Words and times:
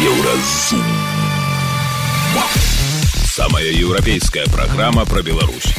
Еўразум. 0.00 0.80
Самая 3.24 3.68
еўрапейская 3.68 4.46
праграма 4.46 5.04
пра 5.04 5.20
Беларусь. 5.20 5.74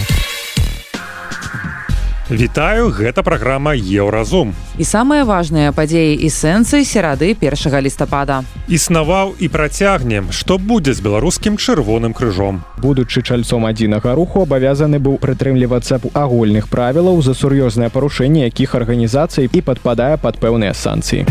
Вітаю, 2.29 2.89
гэта 2.93 3.23
праграма 3.23 3.73
Еўразум. 3.73 4.53
І 4.77 4.85
самыя 4.85 5.25
важныя 5.25 5.73
падзеі 5.73 6.13
і 6.21 6.29
сэнсы 6.29 6.85
серады 6.85 7.33
першага 7.33 7.81
лістапада. 7.81 8.43
Існаваў 8.69 9.33
і 9.41 9.49
працягнем, 9.49 10.29
што 10.29 10.61
будзе 10.61 10.93
з 10.93 11.01
беларускім 11.01 11.57
чырвоным 11.57 12.13
крыжом. 12.13 12.61
Будучы 12.77 13.25
чальцом 13.25 13.65
адзінага 13.65 14.13
руху 14.13 14.45
абавязаны 14.45 15.01
быў 15.01 15.17
прытрымлівацца 15.17 15.97
агульных 16.13 16.69
правілаў 16.69 17.25
за 17.25 17.33
сур'ёзнае 17.33 17.89
парушэнне 17.89 18.45
якіх 18.53 18.77
арганізацый 18.77 19.49
і 19.49 19.61
падпадае 19.65 20.21
пад 20.21 20.37
пэўныя 20.37 20.77
санкцыі. 20.77 21.25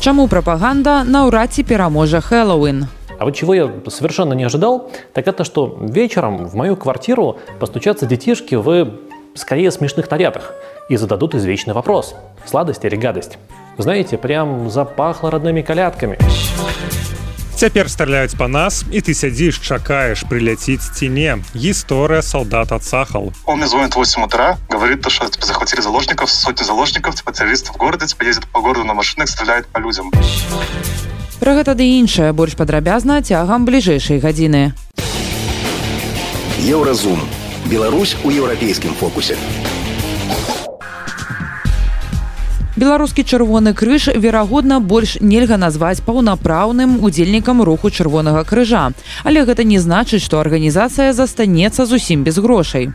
Чаму 0.00 0.28
прапаганда 0.28 1.04
наўрад 1.04 1.52
ці 1.52 1.62
пераможа 1.62 2.20
Хэллоуін? 2.20 2.86
А 3.18 3.24
вот 3.24 3.34
чего 3.34 3.54
я 3.54 3.70
совершенно 3.88 4.34
не 4.34 4.44
ожидал, 4.44 4.90
так 5.12 5.26
это 5.26 5.44
что 5.44 5.78
вечером 5.80 6.46
в 6.46 6.54
мою 6.54 6.76
квартиру 6.76 7.38
постучатся 7.58 8.06
детишки 8.06 8.54
в 8.54 8.90
скорее 9.34 9.70
смешных 9.70 10.10
нарядах 10.10 10.54
и 10.88 10.96
зададут 10.96 11.34
извечный 11.34 11.74
вопрос – 11.74 12.46
сладость 12.46 12.84
или 12.84 12.96
гадость. 12.96 13.38
Знаете, 13.78 14.18
прям 14.18 14.70
запахло 14.70 15.30
родными 15.30 15.62
колядками. 15.62 16.18
Цяпер 17.60 17.88
стреляюць 17.88 18.36
па 18.36 18.48
нас 18.48 18.84
і 18.92 19.00
ты 19.00 19.14
сядзіш 19.16 19.60
чакаеш 19.64 20.24
прыляціць 20.28 20.92
ці 20.92 21.08
не 21.08 21.38
гісторыя 21.54 22.22
солдата 22.22 22.78
цахал 22.78 23.32
Он 23.44 23.58
мне 23.58 23.66
звонит 23.66 23.94
в 23.94 23.98
8 23.98 24.24
утра 24.24 24.58
говорит 24.68 25.00
то 25.02 25.10
что 25.10 25.28
типа, 25.28 25.46
захватили 25.46 25.80
заложников 25.80 26.30
сотни 26.30 26.64
заложников 26.64 27.14
типа 27.14 27.32
террористов 27.32 27.74
в 27.74 27.78
городе 27.78 28.06
типа 28.06 28.24
ездят 28.24 28.46
по 28.48 28.60
городу 28.60 28.84
на 28.84 28.94
машинах 28.94 29.28
стреляют 29.28 29.66
по 29.68 29.78
людям 29.78 30.12
Пра 31.40 31.52
гэта 31.52 31.74
ды 31.74 31.84
іншае 32.00 32.32
больш 32.32 32.56
падрабязна 32.56 33.22
цягам 33.22 33.64
бліжэйшай 33.64 34.20
гадзіны 34.20 34.72
Еўразум. 36.66 37.20
Беларусь 37.66 38.16
у 38.24 38.30
еўрапейскім 38.30 38.94
фокусе. 38.94 39.36
Беларускі 42.75 43.23
чырвоны 43.23 43.73
крыж 43.73 44.07
верагодна 44.15 44.79
больш 44.79 45.17
нельга 45.19 45.57
назваць 45.57 46.01
паўнапраўным 46.05 47.03
удзельнікам 47.03 47.61
руху 47.61 47.89
чырвонага 47.89 48.43
крыжа. 48.43 48.91
Але 49.23 49.43
гэта 49.45 49.63
не 49.63 49.79
значыць 49.79 50.23
што 50.23 50.39
арганізацыя 50.39 51.13
застанецца 51.13 51.85
зусім 51.85 52.23
без 52.23 52.37
грошай 52.37 52.91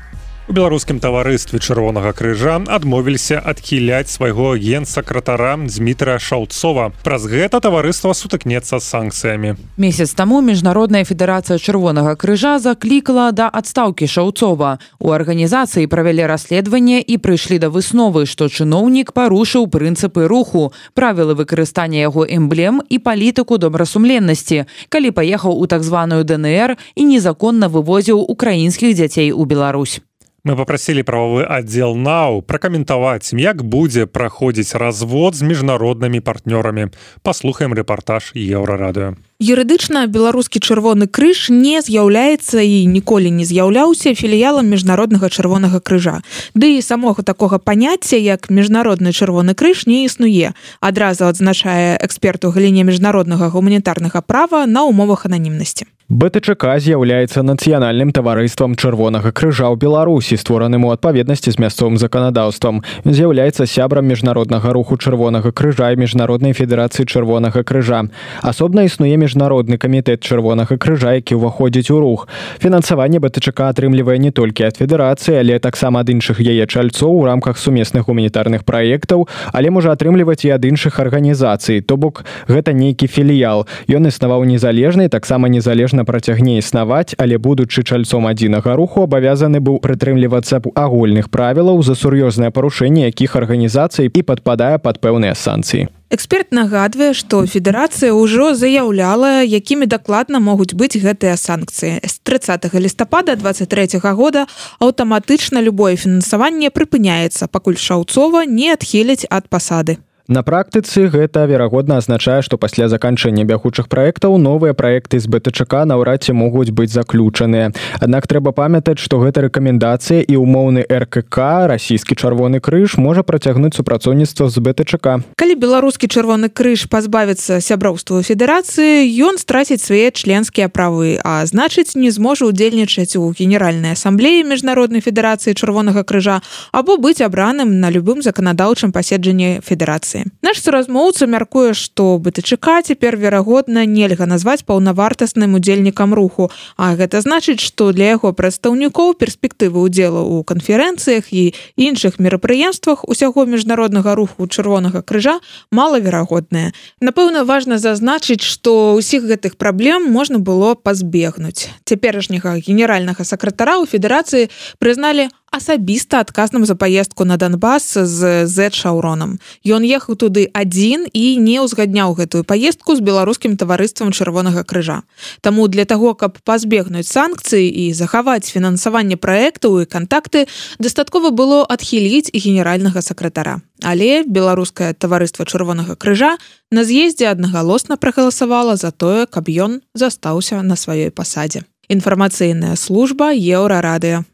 У 0.49 0.55
беларускім 0.55 1.01
таварыстве 1.03 1.59
чырвонага 1.59 2.13
крыжа 2.15 2.61
адмовіліся 2.71 3.41
адхіляць 3.43 4.07
свайго 4.15 4.55
генсакратара 4.55 5.57
Дмітрая 5.59 6.21
Шаўцова. 6.23 6.93
Праз 7.03 7.27
гэта 7.27 7.59
таварыства 7.59 8.15
сутыкнецца 8.15 8.79
санкцыямі. 8.79 9.57
Месяц 9.75 10.15
таму 10.15 10.39
міжнародная 10.47 11.03
федэрацыя 11.03 11.59
чырвонага 11.59 12.15
крыжа 12.15 12.63
заклікала 12.63 13.33
да 13.35 13.51
адстаўкі 13.51 14.07
шаўцова. 14.07 14.79
У 15.03 15.11
арганізацыі 15.11 15.91
правялі 15.91 16.31
расследаванне 16.31 17.03
і 17.03 17.19
прыйшлі 17.19 17.59
да 17.59 17.67
высновы, 17.67 18.23
што 18.31 18.47
чыноўнік 18.47 19.11
парушыў 19.19 19.67
прынцыпы 19.67 20.31
руху, 20.31 20.71
правілы 20.95 21.35
выкарыстання 21.35 22.07
яго 22.07 22.23
эмблем 22.23 22.87
і 22.87 23.03
палітыку 23.03 23.59
добрасумленнасці, 23.59 24.71
калі 24.95 25.11
паехаў 25.11 25.59
у 25.59 25.67
так 25.67 25.83
званую 25.83 26.23
ДНР 26.23 26.79
і 26.95 27.03
незаконна 27.03 27.67
вывозіў 27.67 28.23
украінскіх 28.23 28.95
дзяцей 28.95 29.35
у 29.35 29.43
Беларусь. 29.43 30.07
Мы 30.47 30.55
попросілі 30.55 31.03
прававы 31.03 31.43
аддзел 31.43 31.97
нау 31.99 32.39
пракаментаваць 32.39 33.35
як 33.35 33.65
будзе 33.67 34.07
праходзіць 34.07 34.79
развод 34.79 35.35
з 35.35 35.43
міжнароднымі 35.43 36.23
партнёрамі. 36.23 36.95
Паслухаем 37.27 37.75
рэпартаж 37.75 38.31
еўрарадыо. 38.31 39.19
Юрыдычна 39.43 40.07
беларускі 40.07 40.63
чырвоны 40.63 41.11
крыж 41.11 41.51
не 41.51 41.83
з'яўляецца 41.83 42.63
і 42.63 42.87
ніколі 42.87 43.35
не 43.35 43.43
з'яўляўся 43.43 44.15
філіялам 44.15 44.71
міжнароднага 44.71 45.35
чырвонага 45.35 45.83
крыжа. 45.83 46.23
Ды 46.55 46.79
і 46.79 46.87
самога 46.87 47.27
такога 47.27 47.59
паняцця 47.59 48.15
як 48.15 48.47
міжнародны 48.47 49.11
чырвоны 49.11 49.59
крыж 49.59 49.91
не 49.91 50.07
існуе. 50.07 50.55
Адразу 50.79 51.27
адзначае 51.27 51.99
эксперт 51.99 52.47
у 52.47 52.55
галіне 52.55 52.87
міжнароднага 52.87 53.51
гуманітарнага 53.51 54.23
права 54.23 54.63
на 54.71 54.87
умовах 54.87 55.27
ананімнасці 55.27 55.91
БТЧК 56.07 56.79
з'яўляецца 56.79 57.43
нацыянальным 57.43 58.13
таварыствам 58.15 58.79
чырвонага 58.79 59.35
крыжа 59.35 59.67
ў 59.67 59.75
беларусі 59.75 60.39
створаным 60.39 60.87
у 60.87 60.95
адпаведнасці 60.95 61.51
з 61.51 61.59
мясцовым 61.59 61.99
заканадаўствам. 61.99 62.79
З'яўляецца 63.03 63.67
сябрам 63.67 64.07
міжнароднага 64.07 64.71
руху 64.71 64.95
чырвонага 65.03 65.51
крыжа 65.51 65.91
і 65.91 65.99
міжнароднай 65.99 66.55
федэрацыі 66.55 67.11
чырвонага 67.11 67.67
крыжа. 67.67 68.07
Асобна 68.39 68.87
існуе 68.87 69.19
міжнародны 69.19 69.83
камітэт 69.83 70.23
чырвонага 70.23 70.79
крыжа 70.79 71.19
які 71.19 71.43
ўваходзіць 71.43 71.91
у 71.91 71.99
рух. 71.99 72.31
Фінансаванне 72.63 73.19
БТЧК 73.19 73.75
атрымлівае 73.75 74.23
не 74.23 74.31
толькі 74.31 74.71
ад 74.71 74.79
федэрацыі 74.79 75.43
але 75.43 75.59
таксама 75.59 76.07
ад 76.07 76.15
іншых 76.15 76.39
яе 76.39 76.71
чальцоў 76.71 77.19
у 77.19 77.27
рамках 77.27 77.59
сумесных 77.59 78.07
гуманітарных 78.07 78.63
праектаў 78.63 79.27
але 79.51 79.75
можа 79.75 79.91
атрымліваць 79.99 80.47
і 80.47 80.55
ад 80.55 80.71
іншых 80.71 81.03
арганізацый. 81.03 81.83
То 81.83 81.99
бок 81.99 82.23
гэта 82.47 82.71
нейкі 82.71 83.11
філіял. 83.11 83.67
Ён 83.91 84.07
існаваў 84.07 84.47
незалежнай 84.47 85.11
таксама 85.11 85.51
незалежна 85.51 85.96
конечно 85.97 86.05
працягне 86.05 86.59
існаваць 86.59 87.15
але 87.19 87.39
будучы 87.39 87.83
чальцом 87.83 88.27
адзінага 88.27 88.77
руху 88.77 89.09
абавязаны 89.09 89.61
быў 89.61 89.81
прытрымлівацца 89.81 90.61
агульных 90.75 91.31
правілаў 91.31 91.81
за 91.83 91.95
сур'ёзнае 91.95 92.51
парушэнне 92.51 93.09
якіх 93.09 93.37
арганізацый 93.37 94.11
і 94.13 94.23
падпадае 94.23 94.79
пад 94.79 95.01
пэўныя 95.01 95.33
санкцыі. 95.33 95.89
Эксперт 96.13 96.53
нагадвае 96.53 97.15
што 97.15 97.47
федэрацыя 97.47 98.13
ўжо 98.13 98.53
заяўляла 98.55 99.41
якімі 99.43 99.87
дакладна 99.89 100.39
могуць 100.39 100.77
быць 100.77 101.01
гэтыя 101.01 101.37
санкцыі. 101.37 102.05
З 102.05 102.15
30 102.23 102.75
лістапада 102.77 103.37
23 103.37 103.97
-го 103.97 104.13
года 104.13 104.47
аўтаматычна 104.81 105.65
любое 105.65 105.97
фінансаванне 105.97 106.69
прыпыняецца 106.69 107.49
пакуль 107.49 107.81
шаўцова 107.81 108.45
не 108.45 108.73
адхіляць 108.77 109.25
ад 109.31 109.49
пасады 109.49 109.97
На 110.29 110.43
практыцы 110.43 111.07
гэта 111.07 111.47
верагодна 111.47 112.03
азначае, 112.03 112.43
што 112.43 112.59
пасля 112.59 112.89
заканчэння 112.91 113.45
бягучых 113.47 113.87
праектаў 113.87 114.35
новыя 114.43 114.75
праекты 114.75 115.21
з 115.23 115.31
БТЧК 115.31 115.87
наўрад 115.87 116.27
ці 116.27 116.35
могуць 116.35 116.75
быць 116.75 116.91
заключаныя. 116.91 117.71
Аднак 118.03 118.27
трэба 118.27 118.51
памятаць, 118.51 118.99
што 118.99 119.23
гэта 119.23 119.47
рэкамендацыя 119.47 120.27
і 120.27 120.35
ўмоўны 120.43 120.83
РКК 120.83 121.71
расійскі 121.71 122.19
чырвоны 122.19 122.59
крыж 122.59 122.99
можа 122.99 123.23
працягнуць 123.23 123.79
супрацоўніцтва 123.79 124.51
з 124.51 124.59
БТЧК. 124.67 125.23
Калі 125.39 125.55
беларускі 125.63 126.11
чырвоны 126.11 126.51
крыж 126.51 126.91
пазбавіцца 126.91 127.63
сяброўству 127.63 128.19
федэрацыі, 128.27 129.07
ён 129.23 129.39
страціць 129.39 129.87
свае 129.87 130.11
членскія 130.11 130.67
правы, 130.67 131.23
а 131.23 131.47
значыць 131.47 131.95
не 131.95 132.11
зможа 132.11 132.51
ўдзельнічаць 132.51 133.15
у 133.15 133.31
генеральнай 133.31 133.95
асамблеі 133.95 134.43
міжнароднай 134.43 135.07
федэрацыі 135.07 135.55
чырвонага 135.55 136.03
крыжа 136.03 136.43
або 136.75 136.99
быць 136.99 137.23
абраным 137.23 137.79
на 137.79 137.95
любым 137.95 138.27
заканадаўчым 138.27 138.91
паседжанні 138.91 139.63
федэрацыі 139.63 140.16
адукацыі. 140.17 140.33
Наш 140.43 140.63
суразмоўца 140.63 141.27
мяркуе, 141.27 141.75
што 141.75 142.19
БТЧК 142.19 142.83
цяпер 142.83 143.17
верагодна 143.17 143.85
нельга 143.85 144.27
назваць 144.27 144.65
паўнавартасным 144.65 145.55
удзельнікам 145.55 146.15
руху, 146.15 146.51
А 146.77 146.95
гэта 146.95 147.21
значыць, 147.21 147.61
што 147.61 147.93
для 147.93 148.17
яго 148.17 148.33
прадстаўнікоў 148.33 149.15
перспектывы 149.19 149.83
ўдзелу 149.83 150.23
ў 150.23 150.45
канферэнцыях 150.45 151.33
і 151.33 151.55
іншых 151.77 152.19
мерапрыемствах 152.19 153.05
усяго 153.09 153.47
міжнароднага 153.47 154.15
руху 154.15 154.47
чырвонага 154.47 155.03
крыжа 155.03 155.41
малаверагодныя. 155.73 156.73
Напэўна, 157.01 157.45
важна 157.45 157.79
зазначыць, 157.79 158.45
што 158.45 158.97
ўсіх 158.97 159.25
гэтых 159.25 159.57
праблем 159.57 160.05
можна 160.05 160.39
было 160.39 160.75
пазбегнуць. 160.75 161.69
Цяперашняга 161.85 162.61
генеральнага 162.61 163.25
сакратара 163.25 163.81
ў 163.81 163.89
федэрацыі 163.89 164.51
прызналі 164.79 165.29
асабіста 165.57 166.21
адказным 166.21 166.69
за 166.69 166.77
паездку 166.77 167.25
на 167.25 167.37
Донбас 167.41 167.97
з 167.97 168.45
з 168.45 168.71
шаўронам. 168.71 169.41
Ён 169.65 169.81
ехаў 169.83 170.21
туды 170.21 170.53
адзін 170.53 171.09
і 171.13 171.41
не 171.41 171.57
ўзгадняў 171.65 172.13
гэтую 172.13 172.45
паездку 172.45 172.97
з 172.97 173.01
беларускім 173.01 173.57
таварыствам 173.57 174.13
чырвонага 174.13 174.69
крыжа. 174.69 175.03
Таму 175.41 175.69
для 175.69 175.89
таго, 175.89 176.13
каб 176.15 176.37
пазбегнуць 176.45 177.09
санкцыі 177.09 177.65
і 177.65 177.93
захаваць 177.97 178.53
фінансаванне 178.53 179.17
праектаў 179.17 179.81
і 179.81 179.89
кантакты, 179.89 180.45
дастаткова 180.79 181.33
было 181.33 181.65
адхіліць 181.65 182.29
і 182.33 182.39
генеральнага 182.39 183.01
сакратара. 183.01 183.65
Але 183.83 184.25
беларускае 184.25 184.93
таварыства 184.93 185.49
чырвонага 185.49 185.97
крыжа 185.97 186.37
на 186.71 186.85
з'ездзе 186.85 187.33
аднагалосна 187.33 187.97
прагаласавала 187.97 188.77
за 188.77 188.93
тое, 188.93 189.27
каб 189.27 189.49
ён 189.49 189.81
застаўся 189.95 190.61
на 190.63 190.77
сваёй 190.77 191.11
пасадзе. 191.11 191.65
Інфармацыйная 191.89 192.77
служба 192.77 193.33
еўрарадыё 193.33 194.25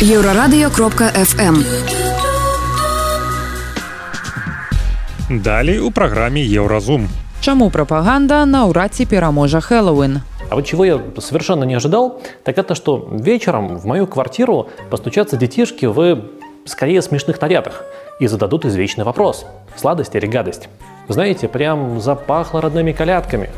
еўрарадыё 0.00 0.70
кропка 0.70 1.12
fm 1.14 1.64
Далей 5.30 5.78
у 5.78 5.90
праграме 5.90 6.42
еўразум 6.42 7.08
Чаму 7.40 7.70
прапаганда 7.70 8.44
наўрад 8.46 8.94
ці 8.94 9.06
пераможа 9.06 9.60
Хэллоуін 9.60 10.20
А 10.50 10.56
вот 10.56 10.66
чего 10.66 10.84
я 10.84 11.00
совершенно 11.20 11.64
не 11.64 11.74
ожидал, 11.74 12.20
так 12.42 12.58
это 12.58 12.74
что 12.74 13.08
вечером 13.12 13.78
в 13.78 13.86
мою 13.86 14.06
квартиру 14.06 14.68
постучатся 14.90 15.36
детишки 15.36 15.86
в 15.86 16.24
скорее 16.64 17.02
смешных 17.02 17.40
нарядах 17.40 17.84
и 18.18 18.26
зададут 18.26 18.64
извечный 18.64 19.04
вопрос – 19.04 19.76
сладость 19.76 20.14
или 20.16 20.26
гадость. 20.26 20.68
Знаете, 21.08 21.48
прям 21.48 22.00
запахло 22.00 22.60
родными 22.60 22.92
колядками. 22.92 23.50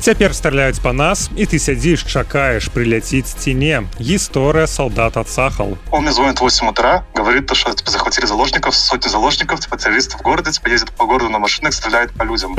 Цяпер 0.00 0.34
стреляюць 0.34 0.78
па 0.78 0.92
нас 0.92 1.30
і 1.36 1.46
ты 1.46 1.58
сядзіш 1.58 2.04
чакаеш 2.04 2.68
прыляціць 2.70 3.34
ці 3.34 3.54
не 3.54 3.82
гісторыя 3.98 4.66
солдат 4.66 5.16
отсахал 5.16 5.76
Он 5.90 6.02
мне 6.02 6.12
звонит 6.12 6.38
в 6.38 6.44
8 6.44 6.68
утра, 6.68 7.04
говорит, 7.14 7.46
то, 7.46 7.54
что 7.54 7.72
типа, 7.72 7.90
захватили 7.90 8.26
заложников, 8.26 8.74
сотни 8.74 9.08
заложников, 9.08 9.60
типа 9.60 9.76
террористов 9.76 10.20
в 10.20 10.22
городе, 10.22 10.52
типа 10.52 10.68
ездят 10.68 10.92
по 10.92 11.06
городу 11.06 11.30
на 11.30 11.38
машинах, 11.38 11.72
стреляют 11.72 12.12
по 12.12 12.24
людям. 12.24 12.56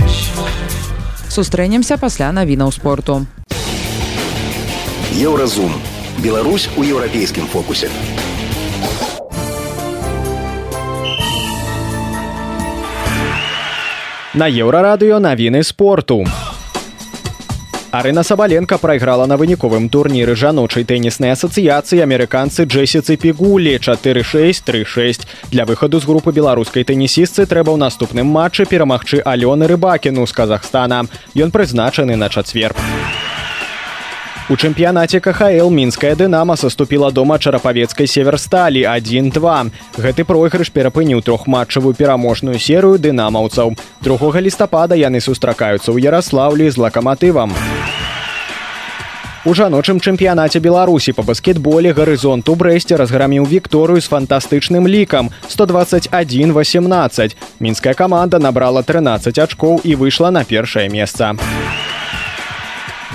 сустрэнемся 1.30 1.98
пасля 1.98 2.31
навінаў 2.31 2.72
спорту 2.72 3.28
Еўразум. 5.13 5.74
Беларусь 6.19 6.69
у 6.78 6.84
еўрапейскім 6.84 7.48
фокусе. 7.48 7.89
На 14.34 14.45
еўрарадыё 14.45 15.18
навіны 15.18 15.63
спорту. 15.63 16.25
Арына 17.93 18.23
Сабаленко 18.23 18.79
прайграла 18.79 19.27
на 19.27 19.37
выніковым 19.37 19.91
турніры 19.93 20.33
жаночай 20.33 20.87
тэніснай 20.89 21.35
асацыяцыі 21.37 22.00
амерыканцы 22.00 22.65
Джесіцы 22.65 23.19
Пігулі 23.21 23.77
4636. 23.77 25.29
Для 25.53 25.69
выхаду 25.69 26.00
з 26.00 26.09
групы 26.09 26.33
беларускай 26.33 26.89
тэнісістцы 26.89 27.44
трэба 27.44 27.77
ў 27.77 27.85
наступным 27.85 28.33
матчы 28.33 28.65
перамагчы 28.65 29.21
Алёны 29.21 29.69
Рыбакіну 29.69 30.25
з 30.25 30.33
Казахстана. 30.33 31.05
Ён 31.37 31.53
прызначаны 31.53 32.17
на 32.17 32.33
чацвер. 32.33 32.73
У 34.50 34.56
чэмпіянаце 34.59 35.21
КХЛ 35.23 35.71
мінская 35.71 36.19
дынама 36.19 36.56
саступіла 36.59 37.11
дома 37.15 37.39
чарапавецкай 37.39 38.11
северсталі 38.11 38.83
1-2. 38.83 39.71
Гэты 40.03 40.25
пройгрыш 40.27 40.75
перапыніў 40.75 41.23
трохматчавую 41.23 41.94
пераможную 41.94 42.59
серыю 42.59 42.99
дынамаўцаў. 42.99 43.79
2 44.03 44.41
лістапада 44.43 44.99
яны 44.99 45.23
сустракаюцца 45.23 45.94
ў 45.94 46.03
Яраслаўлі 46.03 46.67
з 46.67 46.77
лакаматывам. 46.77 47.55
У 49.47 49.55
жаночым 49.55 50.03
чэмпіянаце 50.03 50.59
беларусі 50.59 51.15
па 51.15 51.23
баскетболе 51.23 51.95
гарызонт 51.95 52.47
у 52.50 52.55
брэсце 52.59 52.99
разграміў 52.99 53.47
вікторыю 53.47 54.03
з 54.03 54.11
фантастычным 54.11 54.91
лікам 54.91 55.31
121-18. 55.47 57.37
мінская 57.62 57.95
каманда 57.95 58.38
набрала 58.38 58.83
13 58.83 59.38
ачкоў 59.38 59.81
і 59.87 59.95
выйшла 59.95 60.31
на 60.31 60.43
першае 60.43 60.91
месца. 60.91 61.35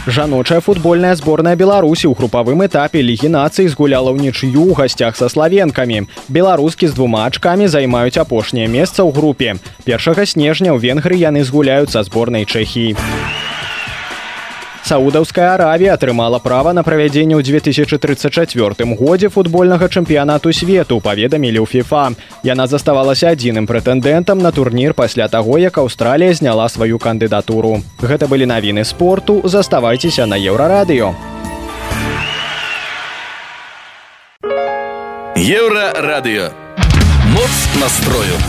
Жаночая 0.06 0.62
футбольная 0.62 1.16
зборная 1.16 1.56
Беларусі 1.56 2.08
ў 2.08 2.14
групавым 2.14 2.62
этапе 2.68 3.02
лігі 3.02 3.32
нацый 3.34 3.68
згуляла 3.72 4.14
ўнічыю 4.14 4.70
ў 4.70 4.78
гасцях 4.78 5.18
са 5.18 5.32
славенкамі. 5.32 6.06
Беларускі 6.28 6.88
з 6.88 6.94
двума 6.94 7.26
ачкамі 7.28 7.72
займаюць 7.72 8.22
апошняе 8.22 8.68
месца 8.68 9.02
ў 9.04 9.12
групе. 9.12 9.58
Першага 9.84 10.28
снежня 10.28 10.76
ў 10.76 10.80
венгры 10.80 11.16
яны 11.18 11.44
згуляюць 11.44 11.92
са 11.92 12.04
зборнай 12.04 12.46
Чэхіі. 12.46 12.96
Саудаўская 14.88 15.54
Аравія 15.54 15.96
атрымала 16.00 16.40
права 16.40 16.72
на 16.72 16.80
правядзенне 16.80 17.36
ў 17.36 17.44
2034 17.44 18.96
годзе 18.96 19.28
футбольнага 19.28 19.90
чэмпіянату 19.92 20.54
свету 20.56 21.02
паведамілі 21.04 21.60
ў 21.60 21.68
FIFA. 21.68 22.16
Яна 22.48 22.72
заставалася 22.72 23.36
адзіным 23.36 23.68
прэтэндэнтам 23.68 24.40
на 24.40 24.56
турнір 24.56 24.96
пасля 24.96 25.28
таго, 25.28 25.60
як 25.60 25.76
Аўстралія 25.84 26.32
зняла 26.32 26.72
сваю 26.72 27.04
кандыдатуру. 27.04 27.84
Гэта 28.00 28.32
былі 28.32 28.48
навіны 28.48 28.88
спорту, 28.88 29.44
заставайцеся 29.44 30.24
на 30.24 30.40
еўрарадыё. 30.40 31.12
Еўрарадыё. 35.36 36.56
Моц 37.36 37.56
настрою. 37.76 38.40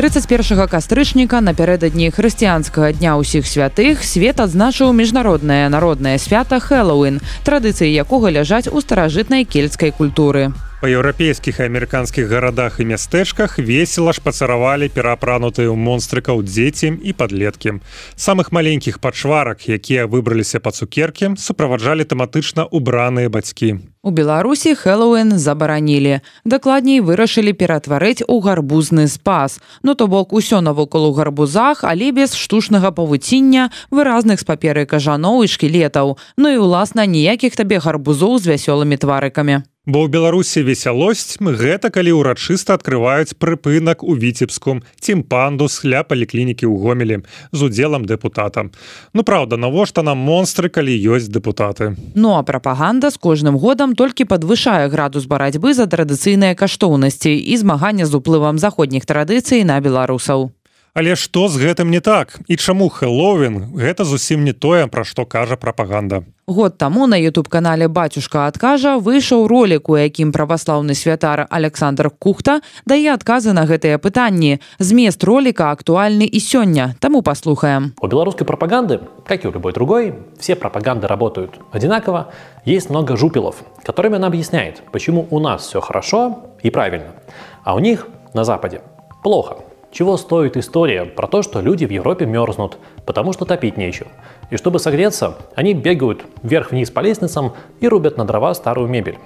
31 0.00 0.68
кастрычніка 0.68 1.40
напярэдадні 1.40 2.12
хрысціянскага 2.12 2.92
дня 2.92 3.16
ўсіх 3.16 3.48
святых 3.48 4.04
свет 4.04 4.40
адзначыў 4.44 4.92
міжнароднае 4.92 5.72
народнае 5.72 6.20
свята 6.20 6.60
хэллоуин 6.60 7.24
традыцыі 7.48 7.96
якога 8.04 8.28
ляжаць 8.28 8.68
у 8.68 8.84
старажытнай 8.84 9.48
кельцкай 9.48 9.96
культуры 9.96 10.52
Па 10.81 10.89
еўрапейскіх 10.89 11.59
і 11.61 11.65
амерыканскіх 11.69 12.25
гарадах 12.25 12.79
і 12.81 12.89
мястэчках 12.89 13.59
весела 13.61 14.15
шпацаравалі 14.17 14.89
пераапранутыя 14.89 15.69
ў 15.69 15.77
монстрыкаў 15.77 16.41
дзеці 16.41 16.97
і 17.05 17.13
падлеткі. 17.13 17.77
Самых 18.17 18.49
маленькіх 18.49 18.97
пачварак, 18.97 19.69
якія 19.69 20.09
выбраліся 20.09 20.57
па 20.57 20.73
цукеркі, 20.73 21.37
суправаджалі 21.37 22.01
тэматычна 22.01 22.65
убраныя 22.65 23.29
бацькі. 23.29 23.77
У 24.01 24.09
беларусі 24.09 24.73
хэллоуин 24.73 25.37
забаранілі 25.37 26.25
дакладней 26.49 27.05
вырашылі 27.05 27.53
ператварыць 27.53 28.25
у 28.25 28.41
гарбузны 28.41 29.05
спас 29.05 29.61
ну 29.85 29.93
то 29.93 30.09
бок 30.09 30.33
усё 30.33 30.65
навокал 30.65 31.05
у 31.05 31.13
гарбузах 31.13 31.85
але 31.85 32.09
без 32.09 32.33
штучнага 32.33 32.89
павуціння 32.89 33.69
выразных 33.93 34.41
з 34.41 34.49
паперы 34.49 34.89
кажаноў 34.89 35.45
і 35.45 35.53
шкілетаў 35.53 36.17
ну 36.41 36.49
і 36.49 36.57
уласна 36.57 37.05
ніякіх 37.05 37.53
табе 37.53 37.77
гарбузоў 37.77 38.41
з 38.41 38.57
вясёлымі 38.57 38.97
тварыкамі 38.97 39.69
Бо 39.87 40.05
ў 40.05 40.13
беларусі 40.13 40.61
весялосць 40.61 41.41
гэта 41.41 41.89
калі 41.89 42.13
ўрачыста 42.13 42.77
адкрываюць 42.77 43.33
прыпынак 43.33 44.05
у 44.05 44.13
віцебску 44.13 44.77
цімпандус 45.01 45.81
ля 45.89 46.05
паліклінікі 46.05 46.69
ў 46.69 46.77
гомелі 46.77 47.17
з 47.49 47.59
удзелам 47.65 48.05
дэпутата. 48.05 48.69
Ну 49.17 49.25
праўда 49.25 49.57
навошта 49.57 50.05
нам 50.05 50.21
монстры 50.21 50.69
калі 50.69 50.93
ёсць 50.93 51.33
дэпутаты? 51.33 51.97
Ну 52.13 52.37
а 52.37 52.45
прапаганда 52.45 53.09
з 53.09 53.17
кожным 53.17 53.57
годам 53.57 53.97
толькі 53.97 54.29
падвышае 54.29 54.85
градус 54.85 55.25
барацьбы 55.25 55.73
за 55.73 55.89
традыцыйныя 55.89 56.53
каштоўнасці 56.53 57.33
і 57.33 57.57
змагання 57.57 58.05
з 58.05 58.13
уплывам 58.21 58.61
заходніх 58.61 59.09
традыцый 59.09 59.65
на 59.65 59.81
беларусаў 59.81 60.53
Але 60.93 61.15
што 61.15 61.47
з 61.47 61.55
гэтым 61.55 61.87
не 61.87 62.01
так? 62.03 62.41
І 62.51 62.59
чаму 62.59 62.89
хэллоуін 62.91 63.71
гэта 63.79 64.03
зусім 64.03 64.43
не 64.43 64.51
тое 64.51 64.87
пра 64.91 65.07
што 65.07 65.23
кажа 65.23 65.55
прапаганда. 65.55 66.27
Год 66.47 66.77
таму 66.77 67.07
на 67.07 67.15
youtube 67.15 67.47
канале 67.47 67.87
бацюшка 67.87 68.43
адкажа 68.51 68.97
выйшаў 68.99 69.47
ролик 69.47 69.87
у 69.87 69.95
якім 69.95 70.35
праваслаўны 70.35 70.91
святар 70.91 71.47
александр 71.49 72.11
кухта 72.11 72.59
дае 72.83 73.07
адказы 73.15 73.55
на 73.55 73.63
гэтыя 73.63 74.03
пытанні. 74.03 74.59
Змест 74.79 75.23
ролика 75.23 75.71
актуальны 75.71 76.27
і 76.27 76.39
сёння. 76.43 76.95
Таму 76.99 77.21
паслухаем. 77.21 77.95
У 78.01 78.07
белорусской 78.07 78.45
пропаганды, 78.45 78.99
как 79.25 79.45
и 79.45 79.47
у 79.47 79.51
любой 79.51 79.71
другой, 79.71 80.13
все 80.39 80.57
пропаганды 80.57 81.07
работают 81.07 81.55
одинаково. 81.71 82.33
Есть 82.65 82.89
много 82.89 83.15
жупелов, 83.15 83.63
которыми 83.85 84.17
она 84.17 84.27
объясняет, 84.27 84.83
почему 84.91 85.25
у 85.29 85.39
нас 85.39 85.65
все 85.65 85.79
хорошо 85.79 86.51
и 86.61 86.69
правильно, 86.69 87.15
а 87.63 87.75
у 87.75 87.79
них 87.79 88.07
на 88.33 88.43
Западе 88.43 88.81
плохо. 89.23 89.70
Чего 89.91 90.15
стоит 90.15 90.55
история 90.55 91.03
про 91.03 91.27
то, 91.27 91.41
что 91.41 91.59
люди 91.59 91.85
в 91.85 91.91
Европе 91.91 92.25
мерзнут, 92.25 92.77
потому 93.05 93.33
что 93.33 93.43
топить 93.43 93.75
нечем. 93.75 94.07
И 94.49 94.55
чтобы 94.55 94.79
согреться, 94.79 95.37
они 95.55 95.73
бегают 95.73 96.23
вверх-вниз 96.43 96.89
по 96.89 97.01
лестницам 97.01 97.53
и 97.81 97.89
рубят 97.89 98.15
на 98.15 98.23
дрова 98.23 98.53
старую 98.53 98.87
мебель. 98.87 99.17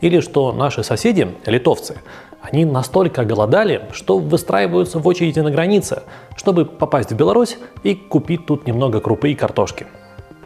Или 0.00 0.18
что 0.18 0.52
наши 0.52 0.82
соседи, 0.82 1.28
литовцы, 1.46 1.98
они 2.40 2.64
настолько 2.64 3.24
голодали, 3.24 3.82
что 3.92 4.18
выстраиваются 4.18 4.98
в 4.98 5.06
очереди 5.06 5.38
на 5.38 5.52
границе, 5.52 6.02
чтобы 6.36 6.64
попасть 6.64 7.12
в 7.12 7.16
Беларусь 7.16 7.56
и 7.84 7.94
купить 7.94 8.44
тут 8.44 8.66
немного 8.66 9.00
крупы 9.00 9.30
и 9.30 9.34
картошки. 9.36 9.86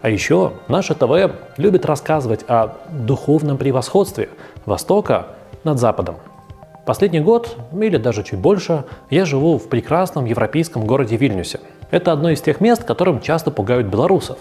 А 0.03 0.11
еще 0.11 0.53
наше 0.69 0.95
ТВ 0.95 1.33
любит 1.57 1.87
рассказывать 1.87 2.45
о 2.47 2.77
духовном 2.91 3.57
превосходстве 3.57 4.29
Востока 4.67 5.29
над 5.65 5.79
Западом. 5.79 6.17
Последний 6.85 7.21
год, 7.21 7.57
или 7.73 7.97
даже 7.97 8.25
чуть 8.25 8.41
больше, 8.41 8.85
я 9.09 9.25
живу 9.25 9.57
в 9.57 9.69
прекрасном 9.69 10.25
европейском 10.25 10.85
городе 10.85 11.17
Вильнюсе. 11.17 11.61
Это 11.93 12.11
одно 12.11 12.31
из 12.31 12.41
тех 12.41 12.61
мест, 12.61 12.83
которым 12.83 13.21
часто 13.21 13.53
пугают 13.53 13.87
белорусов. 13.87 14.39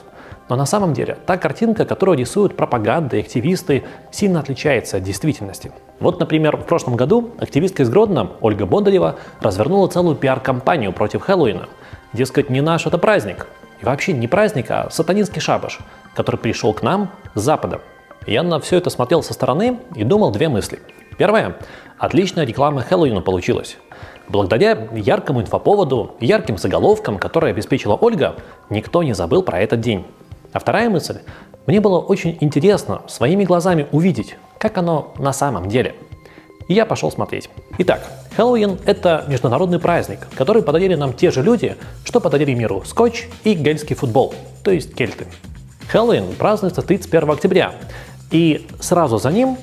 Но 0.49 0.55
на 0.55 0.65
самом 0.65 0.93
деле 0.93 1.17
та 1.27 1.37
картинка, 1.37 1.85
которую 1.85 2.17
рисуют 2.17 2.57
пропаганда 2.57 3.17
и 3.17 3.19
активисты, 3.19 3.83
сильно 4.09 4.39
отличается 4.39 4.97
от 4.97 5.03
действительности. 5.03 5.71
Вот, 5.99 6.19
например, 6.19 6.57
в 6.57 6.65
прошлом 6.65 6.95
году 6.95 7.29
активистка 7.37 7.83
из 7.83 7.91
Гродно 7.91 8.31
Ольга 8.41 8.65
Бондарева 8.65 9.17
развернула 9.39 9.87
целую 9.87 10.15
пиар-компанию 10.15 10.93
против 10.93 11.21
Хэллоуина. 11.21 11.69
Дескать, 12.11 12.49
не 12.49 12.61
наш 12.61 12.87
это 12.87 12.97
праздник. 12.97 13.45
И 13.81 13.85
вообще 13.85 14.13
не 14.13 14.27
праздник, 14.27 14.71
а 14.71 14.89
сатанинский 14.89 15.41
шабаш, 15.41 15.79
который 16.15 16.37
пришел 16.37 16.73
к 16.73 16.81
нам 16.81 17.11
с 17.35 17.41
Запада. 17.41 17.81
Я 18.25 18.41
на 18.41 18.59
все 18.59 18.77
это 18.77 18.89
смотрел 18.89 19.21
со 19.21 19.33
стороны 19.35 19.79
и 19.95 20.03
думал 20.03 20.31
две 20.31 20.49
мысли. 20.49 20.79
Первая. 21.17 21.57
Отличная 21.97 22.45
реклама 22.45 22.81
Хэллоуина 22.81 23.21
получилась. 23.21 23.77
Благодаря 24.27 24.87
яркому 24.93 25.41
инфоповоду, 25.41 26.15
ярким 26.19 26.57
заголовкам, 26.57 27.19
которые 27.19 27.51
обеспечила 27.51 27.95
Ольга, 27.95 28.35
никто 28.69 29.03
не 29.03 29.13
забыл 29.13 29.43
про 29.43 29.59
этот 29.59 29.81
день. 29.81 30.05
А 30.53 30.59
вторая 30.59 30.89
мысль. 30.89 31.19
Мне 31.67 31.79
было 31.79 31.99
очень 31.99 32.37
интересно 32.41 33.01
своими 33.07 33.43
глазами 33.43 33.87
увидеть, 33.91 34.35
как 34.57 34.77
оно 34.77 35.13
на 35.19 35.31
самом 35.31 35.69
деле. 35.69 35.95
И 36.67 36.73
я 36.73 36.85
пошел 36.85 37.11
смотреть. 37.11 37.49
Итак, 37.77 38.01
Хэллоуин– 38.35 38.79
это 38.85 39.25
международный 39.27 39.79
праздник, 39.79 40.19
который 40.35 40.63
подарили 40.63 40.95
нам 40.95 41.13
те 41.13 41.29
же 41.29 41.43
люди, 41.43 41.75
что 42.05 42.19
подарили 42.19 42.53
миру 42.53 42.83
скотч 42.85 43.27
и 43.43 43.53
гельский 43.53 43.95
футбол, 43.95 44.33
то 44.63 44.71
есть 44.71 44.95
кельты. 44.95 45.27
Хэллоуин 45.89 46.33
празднуется 46.35 46.81
31 46.81 47.29
октября, 47.31 47.73
и 48.31 48.65
сразу 48.79 49.17
за 49.17 49.31
ним 49.31 49.57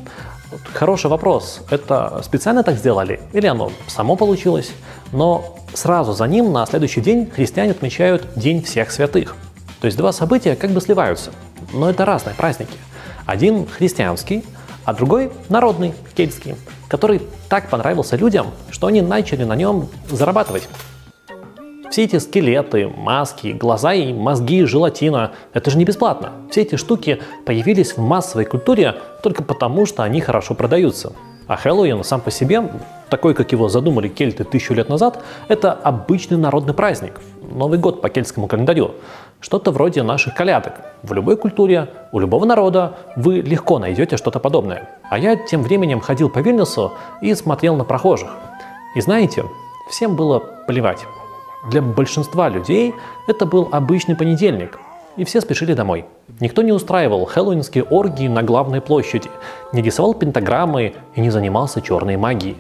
Вот 0.50 0.60
хороший 0.72 1.10
вопрос. 1.10 1.60
Это 1.70 2.22
специально 2.22 2.62
так 2.62 2.76
сделали 2.76 3.20
или 3.34 3.46
оно 3.46 3.70
само 3.86 4.16
получилось? 4.16 4.72
Но 5.12 5.56
сразу 5.74 6.14
за 6.14 6.26
ним 6.26 6.52
на 6.52 6.64
следующий 6.64 7.02
день 7.02 7.30
христиане 7.30 7.72
отмечают 7.72 8.28
День 8.34 8.62
всех 8.62 8.90
святых. 8.90 9.36
То 9.80 9.86
есть 9.86 9.98
два 9.98 10.10
события 10.10 10.56
как 10.56 10.70
бы 10.70 10.80
сливаются. 10.80 11.32
Но 11.74 11.90
это 11.90 12.06
разные 12.06 12.34
праздники. 12.34 12.78
Один 13.26 13.66
христианский, 13.66 14.42
а 14.84 14.94
другой 14.94 15.30
народный, 15.50 15.92
кельтский, 16.16 16.54
который 16.88 17.20
так 17.50 17.68
понравился 17.68 18.16
людям, 18.16 18.46
что 18.70 18.86
они 18.86 19.02
начали 19.02 19.44
на 19.44 19.54
нем 19.54 19.88
зарабатывать. 20.10 20.66
Все 21.90 22.04
эти 22.04 22.18
скелеты, 22.18 22.88
маски, 22.88 23.49
глаза 23.49 23.95
и 23.95 24.12
мозги, 24.12 24.64
желатина– 24.64 25.33
это 25.54 25.71
же 25.71 25.78
не 25.78 25.85
бесплатно. 25.85 26.33
Все 26.50 26.62
эти 26.62 26.76
штуки 26.76 27.21
появились 27.47 27.97
в 27.97 27.99
массовой 27.99 28.45
культуре 28.45 28.97
только 29.23 29.42
потому, 29.42 29.87
что 29.87 30.02
они 30.02 30.21
хорошо 30.21 30.54
продаются. 30.54 31.12
А 31.47 31.57
Хэллоуин 31.57 32.04
сам 32.04 32.21
по 32.21 32.30
себе, 32.30 32.62
такой, 33.09 33.33
как 33.33 33.52
его 33.52 33.71
задумали 33.71 34.09
кельты 34.09 34.45
тысячу 34.45 34.75
лет 34.75 34.90
назад, 34.90 35.25
это 35.49 35.73
обычный 35.73 36.37
народный 36.37 36.75
праздник. 36.75 37.21
Новый 37.50 37.78
год 37.78 38.02
по 38.02 38.11
кельтскому 38.11 38.49
календарю. 38.49 38.90
Что-то 39.40 39.71
вроде 39.71 40.02
наших 40.02 40.35
колядок. 40.35 40.75
В 41.02 41.14
любой 41.14 41.38
культуре, 41.38 41.88
у 42.12 42.18
любого 42.18 42.45
народа 42.45 42.99
вы 43.16 43.40
легко 43.40 43.78
найдете 43.78 44.18
что-то 44.18 44.40
подобное. 44.40 44.90
А 45.09 45.18
я 45.18 45.37
тем 45.37 45.62
временем 45.62 46.00
ходил 46.00 46.28
по 46.28 46.40
Вильнюсу 46.40 46.92
и 47.23 47.35
смотрел 47.35 47.76
на 47.76 47.85
прохожих. 47.85 48.28
И 48.95 49.00
знаете, 49.00 49.45
всем 49.88 50.16
было 50.16 50.42
плевать. 50.66 51.07
Для 51.64 51.82
большинства 51.82 52.48
людей 52.48 52.94
это 53.26 53.44
был 53.44 53.68
обычный 53.72 54.14
понедельник, 54.14 54.78
и 55.16 55.24
все 55.24 55.40
спешили 55.40 55.74
домой. 55.74 56.04
Никто 56.40 56.62
не 56.62 56.70
устраивал 56.70 57.24
хэллоуинские 57.24 57.82
оргии 57.82 58.28
на 58.28 58.44
главной 58.44 58.80
площади, 58.80 59.28
не 59.72 59.82
рисовал 59.82 60.14
пентаграммы 60.14 60.94
и 61.16 61.20
не 61.20 61.30
занимался 61.30 61.82
черной 61.82 62.16
магией. 62.16 62.56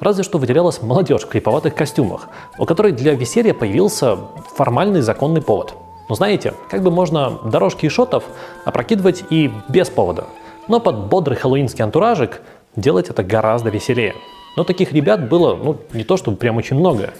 Разве 0.00 0.22
что 0.22 0.36
выделялась 0.36 0.82
молодежь 0.82 1.22
в 1.22 1.28
криповатых 1.28 1.74
костюмах, 1.74 2.28
у 2.58 2.66
которой 2.66 2.92
для 2.92 3.14
веселья 3.14 3.54
появился 3.54 4.18
формальный 4.54 5.00
законный 5.00 5.40
повод. 5.40 5.74
Но 6.10 6.14
знаете, 6.14 6.52
как 6.70 6.82
бы 6.82 6.90
можно 6.90 7.38
дорожки 7.44 7.86
и 7.86 7.88
шотов 7.88 8.24
опрокидывать 8.66 9.24
и 9.30 9.50
без 9.68 9.88
повода. 9.88 10.26
Но 10.68 10.78
под 10.78 11.06
бодрый 11.06 11.38
хэллоуинский 11.38 11.82
антуражик 11.82 12.42
делать 12.76 13.08
это 13.08 13.22
гораздо 13.22 13.70
веселее. 13.70 14.14
Но 14.56 14.64
таких 14.64 14.92
ребят 14.92 15.28
было, 15.30 15.54
ну, 15.54 15.78
не 15.94 16.04
то 16.04 16.18
чтобы 16.18 16.36
прям 16.36 16.58
очень 16.58 16.76
много 16.76 17.14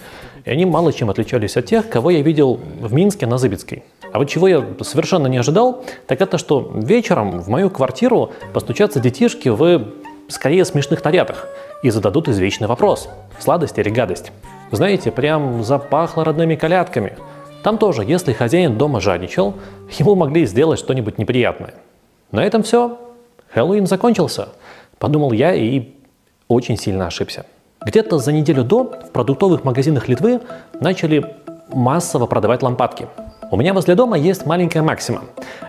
и 0.45 0.49
они 0.49 0.65
мало 0.65 0.91
чем 0.91 1.09
отличались 1.09 1.57
от 1.57 1.65
тех, 1.65 1.89
кого 1.89 2.09
я 2.11 2.21
видел 2.21 2.59
в 2.79 2.93
Минске 2.93 3.25
на 3.25 3.37
Зыбицкой. 3.37 3.83
А 4.11 4.19
вот 4.19 4.29
чего 4.29 4.47
я 4.47 4.65
совершенно 4.81 5.27
не 5.27 5.37
ожидал, 5.37 5.83
так 6.07 6.21
это, 6.21 6.37
что 6.37 6.71
вечером 6.75 7.39
в 7.39 7.47
мою 7.49 7.69
квартиру 7.69 8.31
постучатся 8.53 8.99
детишки 8.99 9.49
в 9.49 9.87
скорее 10.27 10.65
смешных 10.65 11.03
нарядах 11.03 11.47
и 11.81 11.89
зададут 11.89 12.27
извечный 12.27 12.67
вопрос– 12.67 13.09
сладость 13.39 13.77
или 13.77 13.89
гадость. 13.89 14.31
Знаете, 14.71 15.11
прям 15.11 15.63
запахло 15.63 16.23
родными 16.23 16.55
колядками. 16.55 17.17
Там 17.63 17.77
тоже, 17.77 18.03
если 18.03 18.33
хозяин 18.33 18.77
дома 18.77 18.99
жадничал, 18.99 19.55
ему 19.97 20.15
могли 20.15 20.45
сделать 20.45 20.79
что-нибудь 20.79 21.17
неприятное. 21.17 21.73
На 22.31 22.43
этом 22.43 22.63
все. 22.63 22.99
Хэллоуин 23.53 23.85
закончился. 23.85 24.49
Подумал 24.97 25.31
я 25.31 25.53
и 25.53 25.89
очень 26.47 26.77
сильно 26.77 27.07
ошибся. 27.07 27.45
Где-то 27.85 28.17
за 28.17 28.31
неделю 28.31 28.63
до 28.63 28.83
в 28.83 29.11
продуктовых 29.11 29.65
магазинах 29.65 30.07
Литвы 30.07 30.39
начали 30.79 31.35
массово 31.73 32.27
продавать 32.27 32.63
лампадки. 32.63 33.07
У 33.51 33.57
меня 33.57 33.73
возле 33.73 33.93
дома 33.93 34.17
есть 34.17 34.45
маленькая 34.45 34.81
Максима. 34.81 35.21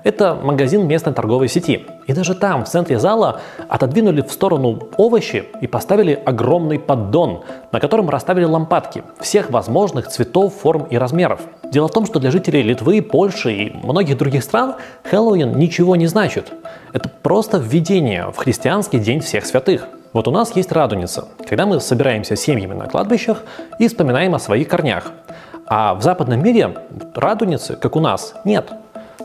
Это 0.05 0.35
магазин 0.35 0.87
местной 0.87 1.13
торговой 1.13 1.49
сети. 1.49 1.85
И 2.07 2.13
даже 2.15 2.35
там, 2.35 2.65
в 2.65 2.69
центре 2.69 2.99
зала, 2.99 3.41
отодвинули 3.69 4.23
в 4.23 4.33
сторону 4.33 4.89
овощи 4.97 5.45
и 5.61 5.67
поставили 5.67 6.19
огромный 6.25 6.79
поддон, 6.79 7.43
на 7.73 7.81
котором 7.81 8.09
расставили 8.09 8.45
лампадки 8.45 9.03
всех 9.21 9.51
возможных 9.51 10.09
цветов, 10.09 10.55
форм 10.55 10.85
и 10.85 10.97
размеров. 10.97 11.41
Дело 11.71 11.89
в 11.89 11.93
том, 11.93 12.07
что 12.07 12.21
для 12.21 12.31
жителей 12.31 12.63
Литвы, 12.63 13.03
Польши 13.03 13.53
и 13.53 13.77
многих 13.83 14.17
других 14.17 14.45
стран 14.45 14.77
Хэллоуин 15.03 15.59
ничего 15.59 15.97
не 15.97 16.07
значит. 16.07 16.53
Это 16.93 17.11
просто 17.23 17.59
введение 17.59 18.31
в 18.31 18.37
христианский 18.37 18.99
день 18.99 19.21
всех 19.21 19.45
святых. 19.45 19.89
Вот 20.15 20.29
у 20.29 20.31
нас 20.31 20.55
есть 20.55 20.71
радуница, 20.71 21.27
когда 21.45 21.67
мы 21.67 21.81
собираемся 21.81 22.37
семьями 22.37 22.73
на 22.73 22.87
кладбищах 22.87 23.43
и 23.81 23.89
вспоминаем 23.89 24.37
о 24.37 24.39
своих 24.39 24.69
корнях. 24.69 25.11
А 25.67 25.95
в 25.95 26.03
западном 26.03 26.41
мире 26.41 26.73
радуницы, 27.17 27.75
как 27.75 27.97
у 27.97 28.01
нас, 28.01 28.35
нет. 28.45 28.71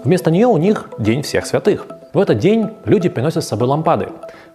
Вместо 0.04 0.32
нее 0.32 0.48
у 0.48 0.58
них 0.58 0.90
День 0.98 1.22
всех 1.22 1.46
святых. 1.46 1.86
В 2.12 2.18
этот 2.18 2.40
день 2.40 2.72
люди 2.86 3.08
приносят 3.08 3.44
с 3.44 3.48
собой 3.48 3.68
лампады. 3.68 4.10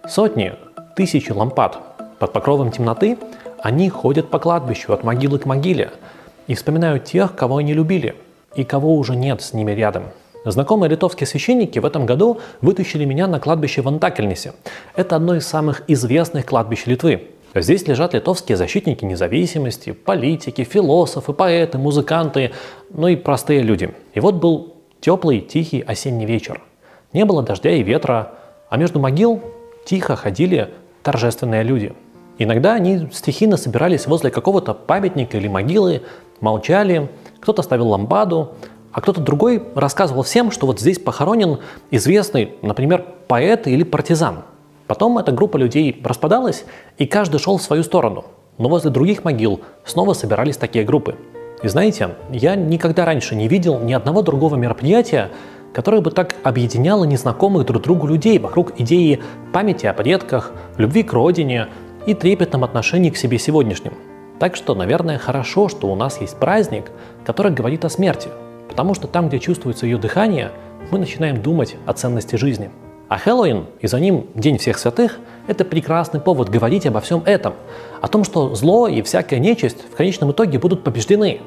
Сотни, 0.05 0.55
тысячи 0.97 1.31
лампад. 1.31 1.77
Под 2.19 2.33
покровом 2.33 2.69
темноты 2.69 3.17
они 3.61 3.89
ходят 3.89 4.29
по 4.29 4.37
кладбищу 4.37 4.91
от 4.91 5.05
могилы 5.05 5.39
к 5.39 5.45
могиле 5.45 5.91
и 6.47 6.55
вспоминают 6.55 7.05
тех, 7.05 7.33
кого 7.33 7.57
они 7.57 7.73
любили 7.73 8.13
и 8.55 8.65
кого 8.65 8.97
уже 8.97 9.15
нет 9.15 9.41
с 9.41 9.53
ними 9.53 9.71
рядом. 9.71 10.03
Знакомые 10.45 10.91
литовские 10.91 11.25
священники 11.25 11.79
в 11.79 11.85
этом 11.85 12.05
году 12.05 12.39
вытащили 12.61 13.03
меня 13.03 13.25
на 13.25 13.39
кладбище 13.39 13.81
в 13.81 13.87
Антакельнисе. 13.87 14.53
Это 14.95 15.15
одно 15.15 15.35
из 15.35 15.47
самых 15.47 15.81
известных 15.87 16.45
кладбищ 16.45 16.85
Литвы. 16.85 17.29
Здесь 17.55 17.87
лежат 17.87 18.13
литовские 18.13 18.55
защитники 18.55 19.03
независимости, 19.05 19.91
политики, 19.91 20.63
философы, 20.63 21.33
поэты, 21.33 21.79
музыканты, 21.79 22.51
ну 22.91 23.07
и 23.07 23.15
простые 23.15 23.61
люди. 23.61 23.91
И 24.13 24.19
вот 24.19 24.35
был 24.35 24.75
теплый, 25.01 25.39
тихий 25.41 25.81
осенний 25.81 26.25
вечер. 26.25 26.61
Не 27.11 27.25
было 27.25 27.41
дождя 27.41 27.71
и 27.71 27.81
ветра, 27.81 28.33
а 28.69 28.77
между 28.77 28.99
могил 28.99 29.41
тихо 29.85 30.15
ходили 30.15 30.69
торжественные 31.01 31.63
люди. 31.63 31.93
Иногда 32.37 32.73
они 32.73 33.07
стихийно 33.13 33.57
собирались 33.57 34.05
возле 34.05 34.29
какого-то 34.29 34.73
памятника 34.73 35.37
или 35.37 35.47
могилы, 35.47 36.01
молчали, 36.41 37.09
кто-то 37.39 37.61
ставил 37.61 37.87
лампаду, 37.87 38.55
а 38.95 39.01
кто-то 39.01 39.19
другой 39.19 39.61
рассказывал 39.75 40.23
всем, 40.23 40.51
что 40.51 40.67
вот 40.67 40.79
здесь 40.79 40.99
похоронен 40.99 41.59
известный, 41.91 42.53
например, 42.61 43.05
поэт 43.27 43.67
или 43.67 43.83
партизан. 43.83 44.43
Потом 44.87 45.17
эта 45.17 45.33
группа 45.33 45.57
людей 45.57 46.01
распадалась, 46.01 46.63
и 46.97 47.05
каждый 47.05 47.41
шел 47.41 47.57
в 47.57 47.61
свою 47.61 47.83
сторону. 47.83 48.23
Но 48.57 48.69
возле 48.69 48.91
других 48.91 49.25
могил 49.25 49.59
снова 49.83 50.13
собирались 50.13 50.55
такие 50.55 50.85
группы. 50.85 51.17
И 51.61 51.67
знаете, 51.67 52.11
я 52.31 52.55
никогда 52.55 53.03
раньше 53.03 53.35
не 53.35 53.49
видел 53.49 53.79
ни 53.79 53.91
одного 53.91 54.21
другого 54.21 54.55
мероприятия, 54.55 55.29
которое 55.73 55.99
бы 55.99 56.11
так 56.11 56.35
объединяло 56.43 57.03
незнакомых 57.03 57.65
друг 57.65 57.83
другу 57.83 58.07
людей 58.07 58.39
вокруг 58.39 58.79
идеи 58.79 59.21
памяти 59.51 59.87
о 59.87 59.93
предках, 59.93 60.53
любви 60.77 61.03
к 61.03 61.11
родине 61.11 61.67
и 62.05 62.13
трепетном 62.13 62.63
отношении 62.63 63.09
к 63.09 63.17
себе 63.17 63.39
сегодняшним. 63.39 63.95
Так 64.39 64.55
что, 64.55 64.73
наверное, 64.73 65.17
хорошо, 65.17 65.67
что 65.67 65.91
у 65.91 65.97
нас 65.97 66.21
есть 66.21 66.37
праздник, 66.37 66.91
который 67.25 67.51
говорит 67.51 67.83
о 67.83 67.89
смерти– 67.89 68.29
Потому 68.67 68.93
что 68.93 69.07
там, 69.07 69.29
где 69.29 69.39
чувствуется 69.39 69.85
ее 69.85 69.97
дыхание, 69.97 70.51
мы 70.91 70.99
начинаем 70.99 71.41
думать 71.41 71.75
о 71.85 71.93
ценности 71.93 72.35
жизни. 72.35 72.69
А 73.07 73.17
Хэллоуин 73.17 73.65
и 73.81 73.87
за 73.87 73.99
ним 73.99 74.27
День 74.33 74.57
всех 74.57 74.79
святых– 74.79 75.19
это 75.47 75.63
прекрасный 75.63 76.19
повод 76.19 76.49
говорить 76.49 76.87
обо 76.87 77.01
всем 77.01 77.21
этом, 77.25 77.53
о 78.01 78.07
том, 78.07 78.23
что 78.23 78.55
зло 78.55 78.87
и 78.87 79.01
всякая 79.03 79.39
нечисть 79.39 79.77
в 79.91 79.95
конечном 79.95 80.31
итоге 80.31 80.57
будут 80.57 80.83
побеждены. 80.83 81.41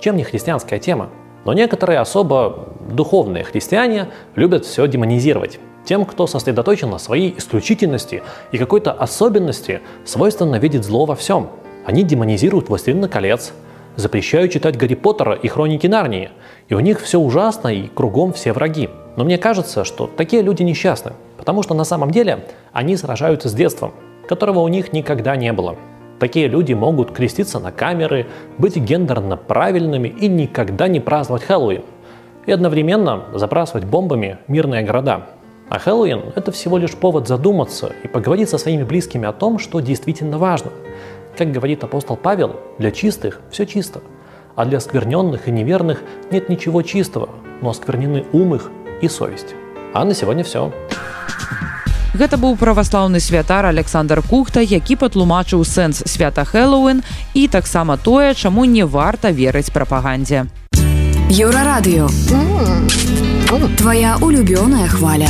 Чем 0.00 0.16
не 0.16 0.24
христианская 0.24 0.78
тема? 0.78 1.10
Но 1.44 1.52
некоторые 1.52 1.98
особо 1.98 2.68
духовные 2.90 3.44
христиане 3.44 4.08
любят 4.36 4.64
все 4.64 4.86
демонизировать. 4.86 5.58
Тем, 5.84 6.04
кто 6.04 6.26
сосредоточен 6.26 6.90
на 6.90 6.98
своей 6.98 7.36
исключительности 7.36 8.22
и 8.52 8.58
какой-то 8.58 8.92
особенности, 8.92 9.80
свойственно 10.04 10.56
видеть 10.56 10.84
зло 10.84 11.04
во 11.04 11.14
всем. 11.14 11.48
Они 11.84 12.02
демонизируют 12.02 12.68
«Властелина 12.68 13.08
колец», 13.08 13.52
запрещаю 13.96 14.48
читать 14.48 14.76
Гарри 14.76 14.94
Поттера 14.94 15.34
и 15.34 15.48
Хроники 15.48 15.86
Нарнии, 15.86 16.30
и 16.68 16.74
у 16.74 16.80
них 16.80 17.00
все 17.00 17.18
ужасно 17.18 17.68
и 17.68 17.88
кругом 17.88 18.32
все 18.32 18.52
враги. 18.52 18.88
Но 19.16 19.24
мне 19.24 19.38
кажется, 19.38 19.84
что 19.84 20.06
такие 20.06 20.42
люди 20.42 20.62
несчастны, 20.62 21.12
потому 21.36 21.62
что 21.62 21.74
на 21.74 21.84
самом 21.84 22.10
деле 22.10 22.44
они 22.72 22.96
сражаются 22.96 23.48
с 23.48 23.54
детством, 23.54 23.92
которого 24.28 24.60
у 24.60 24.68
них 24.68 24.92
никогда 24.92 25.36
не 25.36 25.52
было. 25.52 25.76
Такие 26.18 26.48
люди 26.48 26.74
могут 26.74 27.12
креститься 27.12 27.58
на 27.58 27.72
камеры, 27.72 28.26
быть 28.58 28.76
гендерно 28.76 29.36
правильными 29.36 30.08
и 30.08 30.28
никогда 30.28 30.86
не 30.86 31.00
праздновать 31.00 31.44
Хэллоуин. 31.44 31.82
И 32.46 32.52
одновременно 32.52 33.24
забрасывать 33.34 33.84
бомбами 33.84 34.38
мирные 34.46 34.82
города. 34.82 35.26
А 35.68 35.78
Хэллоуин– 35.78 36.32
это 36.36 36.52
всего 36.52 36.78
лишь 36.78 36.94
повод 36.94 37.26
задуматься 37.26 37.92
и 38.02 38.08
поговорить 38.08 38.50
со 38.50 38.58
своими 38.58 38.82
близкими 38.82 39.26
о 39.26 39.32
том, 39.32 39.58
что 39.58 39.80
действительно 39.80 40.38
важно– 40.38 40.70
как 41.37 41.51
говорит 41.51 41.83
апостол 41.83 42.15
Павел, 42.15 42.59
для 42.79 42.91
чистых 42.91 43.41
все 43.51 43.65
чисто, 43.65 44.01
а 44.55 44.65
для 44.65 44.79
скверненных 44.79 45.47
и 45.47 45.51
неверных 45.51 46.01
нет 46.31 46.49
ничего 46.49 46.81
чистого, 46.81 47.29
но 47.61 47.69
осквернены 47.69 48.25
ум 48.31 48.55
их 48.55 48.71
и 49.01 49.07
совесть. 49.07 49.55
А 49.93 50.05
на 50.05 50.13
сегодня 50.13 50.43
все. 50.43 50.71
Гэта 52.13 52.37
быў 52.37 52.55
праваслаўны 52.55 53.19
святар 53.19 53.65
Александр 53.65 54.21
Кухта, 54.21 54.61
які 54.61 54.95
патлумачыў 54.95 55.65
сэнс 55.67 56.03
свята 56.07 56.45
Хэллоуін 56.47 57.03
і 57.33 57.47
таксама 57.47 57.97
тое, 57.97 58.33
чаму 58.33 58.63
не 58.63 58.85
варта 58.85 59.31
верыць 59.31 59.71
прапагандзе. 59.71 60.47
Еўрарадыё. 61.27 62.07
Твая 63.77 64.15
улюбёная 64.21 64.87
хваля. 64.87 65.27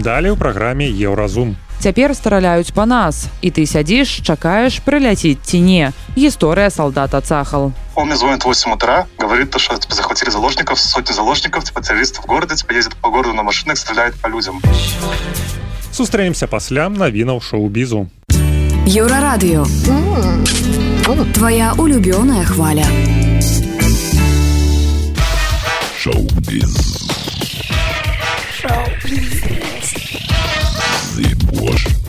далее 0.00 0.32
у 0.32 0.36
праграме 0.36 0.88
еўразум 0.88 1.56
Цяпер 1.82 2.14
страляюць 2.14 2.74
па 2.74 2.86
нас 2.86 3.28
і 3.40 3.50
ты 3.54 3.62
сядзіш 3.62 4.20
чакаеш 4.26 4.82
прыляціць 4.82 5.38
ці 5.46 5.60
не 5.62 5.92
гісторыя 6.18 6.70
салдата 6.70 7.20
цахал 7.20 7.72
Он 7.94 8.06
мне 8.06 8.16
звонит 8.16 8.42
в 8.42 8.46
8 8.46 8.72
утра, 8.72 9.06
говорит, 9.18 9.50
то, 9.50 9.58
что 9.58 9.76
типа, 9.76 9.94
захватили 9.94 10.30
заложников, 10.30 10.78
сотни 10.78 11.12
заложников, 11.12 11.64
типа, 11.64 11.82
террористов 11.82 12.24
в 12.24 12.26
городе, 12.28 12.54
типа, 12.54 12.72
ездят 12.72 12.94
по 12.96 13.10
городу 13.10 13.34
на 13.34 13.42
машинах, 13.42 13.76
стреляют 13.76 14.14
по 14.20 14.28
людям. 14.28 14.62
сустрэнемся 15.92 16.46
пасля 16.46 16.88
навінаў 16.88 17.40
шоу-бізу 17.42 18.06
Еўрарадыё. 18.86 19.66
Твая 21.34 21.72
улюбёная 21.76 22.44
хваля. 22.44 22.86
Miłosz. 31.63 32.02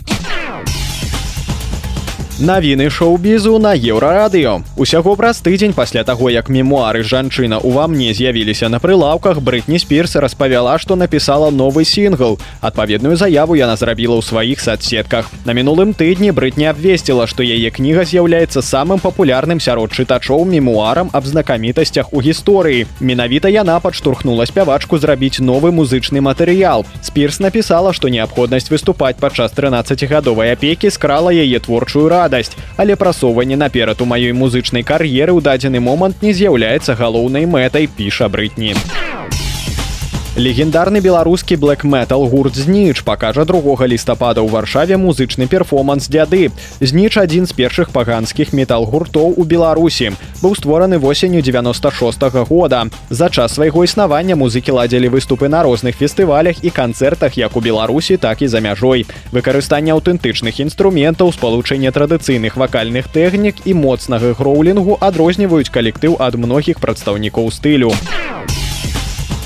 Навіны 2.40 2.88
шоу-бізу 2.88 3.58
на 3.60 3.76
еўрарадыё. 3.76 4.64
Усяго 4.80 5.12
праз 5.12 5.44
тыдзень 5.44 5.76
пасля 5.76 6.04
таго, 6.08 6.30
як 6.32 6.48
мемуары 6.48 7.04
жанчына 7.04 7.60
ува 7.60 7.84
мне 7.84 8.14
з'явіліся 8.16 8.72
на 8.72 8.80
прылаўках, 8.80 9.44
Брытні 9.44 9.76
Спірс 9.76 10.16
распавяла, 10.16 10.78
што 10.80 10.96
напісала 10.96 11.50
новы 11.50 11.84
сінгл. 11.84 12.40
Адпаведную 12.64 13.20
заяву 13.20 13.60
яна 13.60 13.76
зрабіла 13.76 14.16
ў 14.16 14.24
сваіх 14.24 14.64
садсетках. 14.64 15.28
На 15.44 15.52
мінулым 15.52 15.92
тыдні 15.92 16.32
Брытні 16.32 16.72
абвесціла, 16.72 17.28
што 17.28 17.44
яе 17.44 17.68
кніга 17.68 18.08
з'яўляецца 18.08 18.64
самым 18.64 19.04
папулярным 19.04 19.60
сярод 19.60 19.92
чытачоў 19.92 20.48
мемуарам 20.48 21.12
аб 21.12 21.28
знакамітасцях 21.28 22.08
у 22.16 22.24
гісторыі. 22.24 22.88
Менавіта 23.04 23.52
яна 23.52 23.76
падштурхнула 23.84 24.48
спявачку 24.48 24.96
зрабіць 24.96 25.44
новы 25.44 25.76
музычны 25.76 26.24
матэрыял. 26.24 26.88
Спірс 27.04 27.36
напісала, 27.36 27.92
што 27.92 28.08
неабходнасць 28.08 28.72
выступаць 28.72 29.20
падчас 29.20 29.52
13гадовай 29.52 30.56
апекі 30.56 30.88
скрала 30.88 31.36
яе 31.36 31.60
творчую 31.60 32.08
раду 32.08 32.23
радасць 32.24 32.56
але 32.76 32.96
прасоўванне 32.96 33.56
наперад 33.56 34.00
у 34.00 34.08
маёй 34.08 34.32
музычнай 34.32 34.82
кар'еры 34.82 35.36
ў 35.36 35.42
дадзены 35.44 35.80
момант 35.80 36.22
не 36.22 36.32
з'яўляецца 36.32 36.96
галоўнай 36.96 37.46
мэтай 37.46 37.90
піша 37.90 38.28
брытні 38.28 38.74
Легендарны 40.35 40.99
беларускі 40.99 41.55
блэк-метал 41.55 42.27
гурт 42.27 42.59
зніч 42.59 43.07
пакажа 43.07 43.45
другога 43.47 43.87
лістапада 43.87 44.43
ў 44.43 44.51
варшаве 44.51 44.99
музычны 44.99 45.47
перформанс 45.47 46.11
дзяды 46.11 46.51
зніч 46.83 47.15
адзін 47.15 47.47
з 47.47 47.55
першых 47.55 47.95
паганскіх 47.95 48.51
метал 48.51 48.83
гуртоў 48.83 49.39
у 49.39 49.43
беларусі. 49.47 50.11
Быў 50.43 50.59
створаны 50.59 50.99
восенню 50.99 51.39
96 51.39 52.19
-го 52.19 52.43
года. 52.43 52.91
За 53.09 53.29
час 53.29 53.55
свайго 53.55 53.83
існавання 53.83 54.35
музыкі 54.35 54.75
ладзілі 54.75 55.09
выступы 55.15 55.47
на 55.47 55.63
розных 55.63 55.95
фестывалях 55.95 56.59
і 56.61 56.69
канцэртах 56.69 57.37
як 57.37 57.55
у 57.55 57.61
беларусі 57.61 58.17
так 58.17 58.41
і 58.41 58.47
за 58.47 58.59
мяжой. 58.59 59.05
Выкарыстанне 59.31 59.95
аўтэнтычных 59.95 60.59
інструментаў 60.59 61.31
спалучэнне 61.31 61.91
традыцыйных 61.91 62.57
вакальных 62.59 63.07
тэхнік 63.07 63.55
і 63.65 63.73
моцнага 63.73 64.35
гроўлінгу 64.35 64.97
адрозніваюць 64.99 65.71
калектыў 65.71 66.19
ад 66.19 66.35
многіх 66.35 66.79
прадстаўнікоў 66.79 67.51
стылю. 67.51 67.95
у 67.95 68.44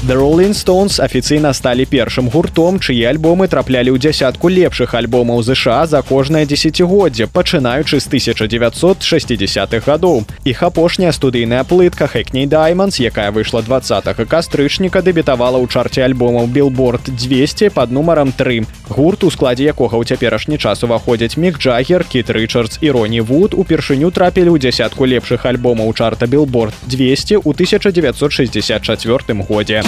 The 0.04 0.16
Rolling 0.20 0.52
Stones 0.52 1.00
афіцыйна 1.00 1.54
сталі 1.56 1.86
першым 1.88 2.28
гуртом, 2.28 2.76
чые 2.76 3.08
альбомы 3.08 3.48
траплялі 3.48 3.88
ў 3.88 3.96
дзясятку 3.96 4.52
лепшых 4.52 4.92
альбомаў 4.92 5.40
ЗША 5.40 5.88
за 5.88 6.04
кожнае 6.04 6.44
дзесяцігоддзе, 6.44 7.24
пачынаючы 7.32 7.96
з 8.04 8.12
1960-х 8.12 9.80
гадоў. 9.80 10.28
Іх 10.44 10.60
апошняя 10.60 11.08
студыйная 11.08 11.64
плытка 11.64 12.04
Хэкней 12.04 12.44
Дайманс, 12.44 13.00
якая 13.00 13.32
выйшла 13.32 13.64
20 13.64 14.28
кастрычніка, 14.28 15.00
дэбітавала 15.00 15.56
ў 15.56 15.72
чарце 15.72 16.04
альбомаў 16.04 16.52
Billboard 16.52 17.08
200 17.08 17.72
под 17.72 17.88
нумаром 17.88 18.36
3. 18.36 18.60
Гурт, 18.92 19.24
у 19.24 19.32
складзе 19.32 19.64
якога 19.64 19.96
ў 19.96 20.04
цяперашні 20.04 20.60
час 20.60 20.84
уваходзяць 20.84 21.40
Мік 21.40 21.56
Джагер, 21.56 22.04
Кіт 22.04 22.28
Рычардс 22.28 22.76
і 22.84 22.92
Роні 22.92 23.24
Вуд 23.24 23.56
упершыню 23.56 24.12
трапілі 24.12 24.52
ў 24.52 24.60
дзясятку 24.60 25.08
лепшых 25.08 25.48
альбомаў 25.48 25.96
чарта 25.96 26.28
Billboard 26.28 26.76
200 26.92 27.40
ў 27.40 27.48
1964 27.56 29.40
годзе. 29.48 29.80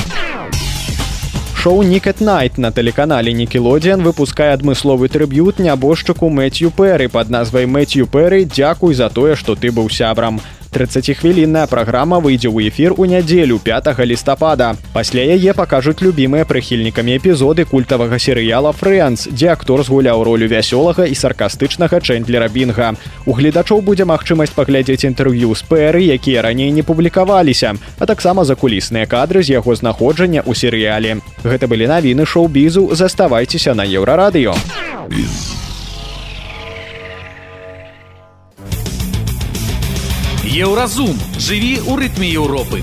Шоу 1.66 1.83
Никет 1.83 2.20
Найт 2.20 2.59
на 2.59 2.70
тэлеканале 2.70 3.33
Нікелодзіан 3.33 4.02
выпускае 4.07 4.52
адмысловы 4.55 5.09
трыб'ют 5.09 5.59
нябожчыку 5.59 6.29
Мэтью 6.29 6.70
Пэры 6.70 7.09
пад 7.09 7.29
назвай 7.29 7.66
Мэтью 7.66 8.07
Пэры 8.07 8.44
дзякуй 8.44 8.94
за 8.94 9.11
тое, 9.11 9.35
што 9.35 9.57
ты 9.57 9.72
быў 9.72 9.90
сябрам. 9.90 10.38
30хвілінная 10.71 11.67
праграма 11.67 12.19
выйдзе 12.23 12.47
ў 12.47 12.71
эфір 12.71 12.95
у 12.95 13.03
нядзелю 13.05 13.60
5 13.60 13.91
лістапада. 14.07 14.75
Пасля 14.93 15.21
яе 15.36 15.51
пакажуць 15.53 15.99
любімыя 15.99 16.47
прыхільнікамі 16.47 17.19
эпізоды 17.19 17.65
культавага 17.67 18.15
серыяла 18.15 18.71
Фрэнс, 18.71 19.27
дзе 19.36 19.51
актор 19.51 19.84
згуляў 19.84 20.23
ролю 20.23 20.47
вясёлага 20.47 21.03
і 21.03 21.15
саркастычнага 21.15 21.99
чэндлера 21.99 22.47
Бінга. 22.47 22.95
У 23.27 23.36
гледачоў 23.36 23.84
будзе 23.84 24.07
магчымасць 24.07 24.55
паглядзець 24.55 25.03
інтэрв'ю 25.03 25.51
з 25.55 25.63
пэры, 25.67 26.07
якія 26.07 26.41
раней 26.41 26.71
не 26.71 26.84
публікаваліся, 26.84 27.75
а 27.99 28.05
таксама 28.05 28.45
закулісныя 28.47 29.05
кадры 29.05 29.43
з 29.43 29.60
яго 29.60 29.75
знаходжання 29.75 30.41
ў 30.47 30.55
серыяле. 30.55 31.19
Гэта 31.43 31.67
былі 31.67 31.91
навіны 31.91 32.23
шоу-бізу, 32.25 32.95
заставайцеся 32.95 33.75
на 33.75 33.84
еўрарадыё. 33.84 34.55
Еўразум 40.50 41.18
жыві 41.38 41.76
ў 41.83 41.92
рытме 42.00 42.29
Еўропы. 42.33 42.83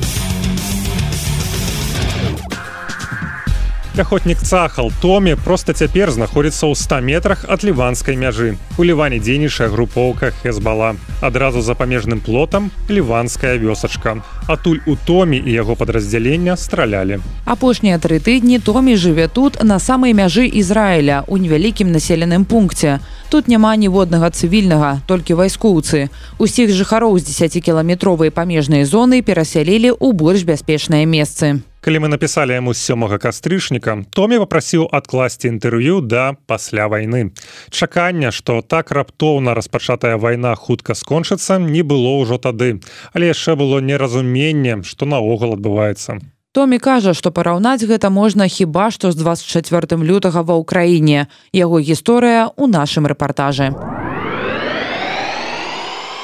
Ахотнік 3.98 4.42
цахал 4.42 4.92
Томі 5.02 5.36
проста 5.36 5.74
цяпер 5.74 6.10
знаходзіцца 6.10 6.66
ў 6.66 6.74
100 6.74 7.06
метрах 7.06 7.46
ад 7.46 7.62
ліванскай 7.62 8.18
мяжы. 8.18 8.58
У 8.78 8.82
ліване 8.82 9.22
дзейнічая 9.22 9.70
групоўка 9.70 10.34
Хезбала. 10.42 10.98
Адразу 11.22 11.62
за 11.62 11.78
памежным 11.78 12.18
плотам 12.18 12.72
ліванская 12.90 13.54
вёсачка. 13.62 14.26
Атуль 14.50 14.82
у 14.90 14.98
Томі 14.98 15.38
і 15.38 15.52
яго 15.54 15.76
падраздзялення 15.78 16.58
стралялі. 16.58 17.22
Апошнія 17.46 18.02
тры 18.02 18.18
тыдні 18.18 18.58
Томі 18.58 18.98
жыве 18.98 19.30
тут 19.30 19.62
на 19.62 19.78
самай 19.78 20.18
мяжы 20.18 20.50
Ізраіля 20.50 21.22
у 21.28 21.38
невялікім 21.38 21.94
населеным 21.94 22.46
пункце. 22.50 22.98
Тут 23.30 23.48
няма 23.48 23.76
ніводнага 23.78 24.34
цывільнага, 24.34 25.06
толькі 25.06 25.38
вайскоўцы. 25.38 26.10
Усіх 26.42 26.74
жыхароў 26.74 27.22
з 27.22 27.30
10кіламетровай 27.30 28.34
памежнай 28.34 28.90
зоны 28.90 29.22
перасялілі 29.22 29.94
ў 29.94 30.18
больш 30.18 30.42
бяспечныя 30.50 31.06
месцы 31.06 31.62
Калі 31.81 32.05
мы 32.05 32.09
напісалі 32.13 32.57
яму 32.59 32.75
сёмага 32.75 33.19
кастрычніка 33.23 33.97
томі 34.15 34.41
папрасіў 34.45 34.89
адкласці 34.93 35.51
інтэрв'ю 35.51 36.01
да 36.01 36.25
пасля 36.47 36.89
вайны 36.89 37.31
чакання 37.71 38.33
што 38.35 38.61
так 38.63 38.91
раптоўна 38.91 39.55
распачатая 39.59 40.17
вайна 40.17 40.55
хутка 40.55 40.95
скончыцца 40.95 41.59
не 41.59 41.83
было 41.83 42.19
ўжо 42.23 42.39
тады 42.39 42.81
але 43.13 43.31
яшчэ 43.35 43.55
было 43.55 43.79
неразуменне 43.85 44.83
што 44.83 45.07
наогул 45.07 45.55
адбываецца 45.59 46.19
Томі 46.57 46.79
кажа, 46.83 47.13
што 47.15 47.31
параўнаць 47.31 47.85
гэта 47.85 48.09
можна 48.11 48.49
хіба 48.49 48.89
што 48.91 49.13
з 49.13 49.21
24 49.21 50.01
лютага 50.01 50.43
ва 50.43 50.57
ўкраіне. 50.59 51.29
Яго 51.53 51.79
гісторыя 51.79 52.49
ў 52.49 52.65
нашым 52.73 53.07
рэпартажы. 53.07 53.71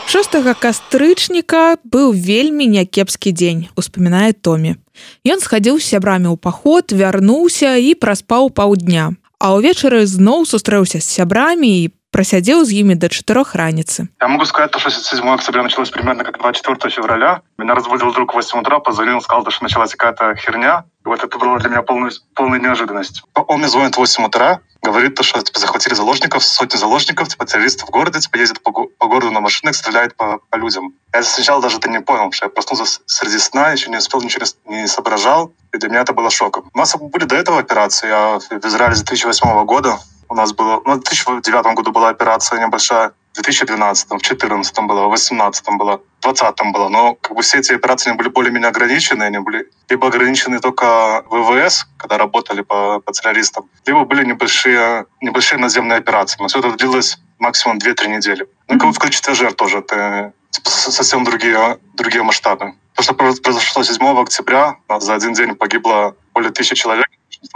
6 0.06 0.54
кастрычніка 0.60 1.76
быў 1.84 2.12
вельмі 2.12 2.66
някепскі 2.68 3.32
дзень, 3.32 3.66
успамінае 3.76 4.32
Томі. 4.36 4.76
Ён 5.24 5.40
схадзіў 5.40 5.80
з 5.80 5.96
сябрамі 5.96 6.28
ў 6.30 6.36
паход, 6.36 6.92
вярнуўся 6.92 7.74
і 7.80 7.96
праспаў 7.96 8.52
паўдня. 8.52 9.16
А 9.40 9.56
ўвечары 9.56 10.04
зноў 10.06 10.44
сустрэўся 10.44 11.00
з 11.00 11.08
сябрамі 11.08 11.70
і 11.84 11.90
просядзеў 12.13 12.65
з 12.65 12.73
імі 12.81 12.95
до 12.97 13.07
четырех 13.09 13.53
раніцы 13.55 14.09
я 14.21 14.27
могу 14.27 14.45
сказать 14.45 14.71
то 14.71 14.79
что 14.79 14.89
7 14.89 15.29
октября 15.29 15.63
началось 15.63 15.89
примерно 15.89 16.23
как 16.23 16.39
24 16.39 16.89
февраля 16.91 17.41
меня 17.57 17.75
разбудил 17.75 18.09
вдруг 18.09 18.33
8 18.33 18.59
утра 18.59 18.79
позвонил 18.79 19.21
сказал 19.21 19.45
что 19.49 19.63
началась 19.63 19.93
какая-то 19.95 20.35
херня 20.35 20.85
и 21.05 21.07
вот 21.07 21.23
это 21.23 21.37
было 21.37 21.59
для 21.59 21.69
меня 21.69 21.81
полную 21.81 22.11
полной 22.35 22.59
неожиданность 22.59 23.23
он 23.35 23.59
мне 23.59 23.67
звонит 23.67 23.95
8 23.95 24.25
утра 24.25 24.61
говорит 24.81 25.15
то 25.15 25.23
что 25.23 25.41
типа, 25.41 25.59
захватили 25.59 25.93
заложников 25.93 26.43
сотни 26.43 26.77
заложников 26.77 27.27
типа 27.27 27.45
террористов 27.45 27.89
в 27.89 27.91
городе 27.91 28.19
типа 28.19 28.37
ездят 28.37 28.61
по, 28.63 28.71
по 28.71 29.07
городу 29.07 29.31
на 29.31 29.39
машинах 29.39 29.75
стреляет 29.75 30.15
по, 30.15 30.39
по 30.49 30.55
людям 30.55 30.93
я 31.13 31.21
сначала 31.21 31.61
даже 31.61 31.77
это 31.77 31.89
не 31.89 32.01
понял 32.01 32.31
что 32.31 32.45
я 32.45 32.49
проснулся 32.49 33.01
среди 33.05 33.37
сна 33.37 33.71
еще 33.71 33.91
не 33.91 33.97
успел 33.97 34.21
ничего 34.21 34.45
не 34.65 34.87
соображал 34.87 35.53
и 35.73 35.77
для 35.77 35.89
меня 35.89 36.01
это 36.01 36.13
было 36.13 36.31
шоком 36.31 36.69
у 36.73 36.77
нас 36.77 36.95
были 36.97 37.25
до 37.25 37.35
этого 37.35 37.59
операции 37.59 38.07
я 38.09 38.39
в 38.39 38.65
израиле 38.65 38.95
с 38.95 39.03
2008 39.03 39.65
года 39.65 39.99
у 40.28 40.34
нас 40.34 40.52
было, 40.52 40.82
ну, 40.84 40.94
в 40.94 41.04
2009 41.04 41.74
году 41.74 41.92
была 41.92 42.08
операция 42.08 42.64
небольшая, 42.64 43.12
в 43.32 43.42
2012, 43.42 44.06
в 44.06 44.08
2014 44.10 44.78
было, 44.80 45.06
в 45.06 45.08
2018 45.08 45.68
было, 45.76 45.96
в 45.96 46.22
2020 46.22 46.72
было. 46.72 46.88
Но 46.88 47.14
как 47.14 47.36
бы 47.36 47.42
все 47.42 47.58
эти 47.58 47.72
операции 47.72 48.12
были 48.12 48.28
более-менее 48.28 48.68
ограничены, 48.68 49.24
они 49.24 49.38
были 49.38 49.68
либо 49.88 50.06
ограничены 50.06 50.60
только 50.60 51.24
ВВС, 51.30 51.86
когда 51.96 52.18
работали 52.18 52.62
по, 52.62 53.00
по 53.00 53.12
террористам, 53.12 53.68
либо 53.86 54.04
были 54.04 54.24
небольшие, 54.24 55.06
небольшие 55.20 55.58
наземные 55.58 55.98
операции. 55.98 56.40
Но 56.40 56.46
все 56.46 56.60
это 56.60 56.70
длилось 56.72 57.18
максимум 57.38 57.78
2-3 57.78 58.06
недели. 58.08 58.46
Ну, 58.68 58.78
как 58.78 58.88
бы 58.88 58.92
в 58.92 58.98
количестве 58.98 59.34
жертв 59.34 59.56
тоже 59.56 59.78
это 59.78 60.32
типа, 60.50 60.70
совсем 60.70 61.24
другие, 61.24 61.78
другие 61.94 62.22
масштабы. 62.22 62.74
То, 62.94 63.02
что 63.02 63.14
произошло 63.14 63.82
7 63.82 64.20
октября, 64.20 64.76
за 64.98 65.14
один 65.14 65.32
день 65.32 65.56
погибло 65.56 66.14
более 66.32 66.52
тысячи 66.52 66.76
человек, 66.76 67.06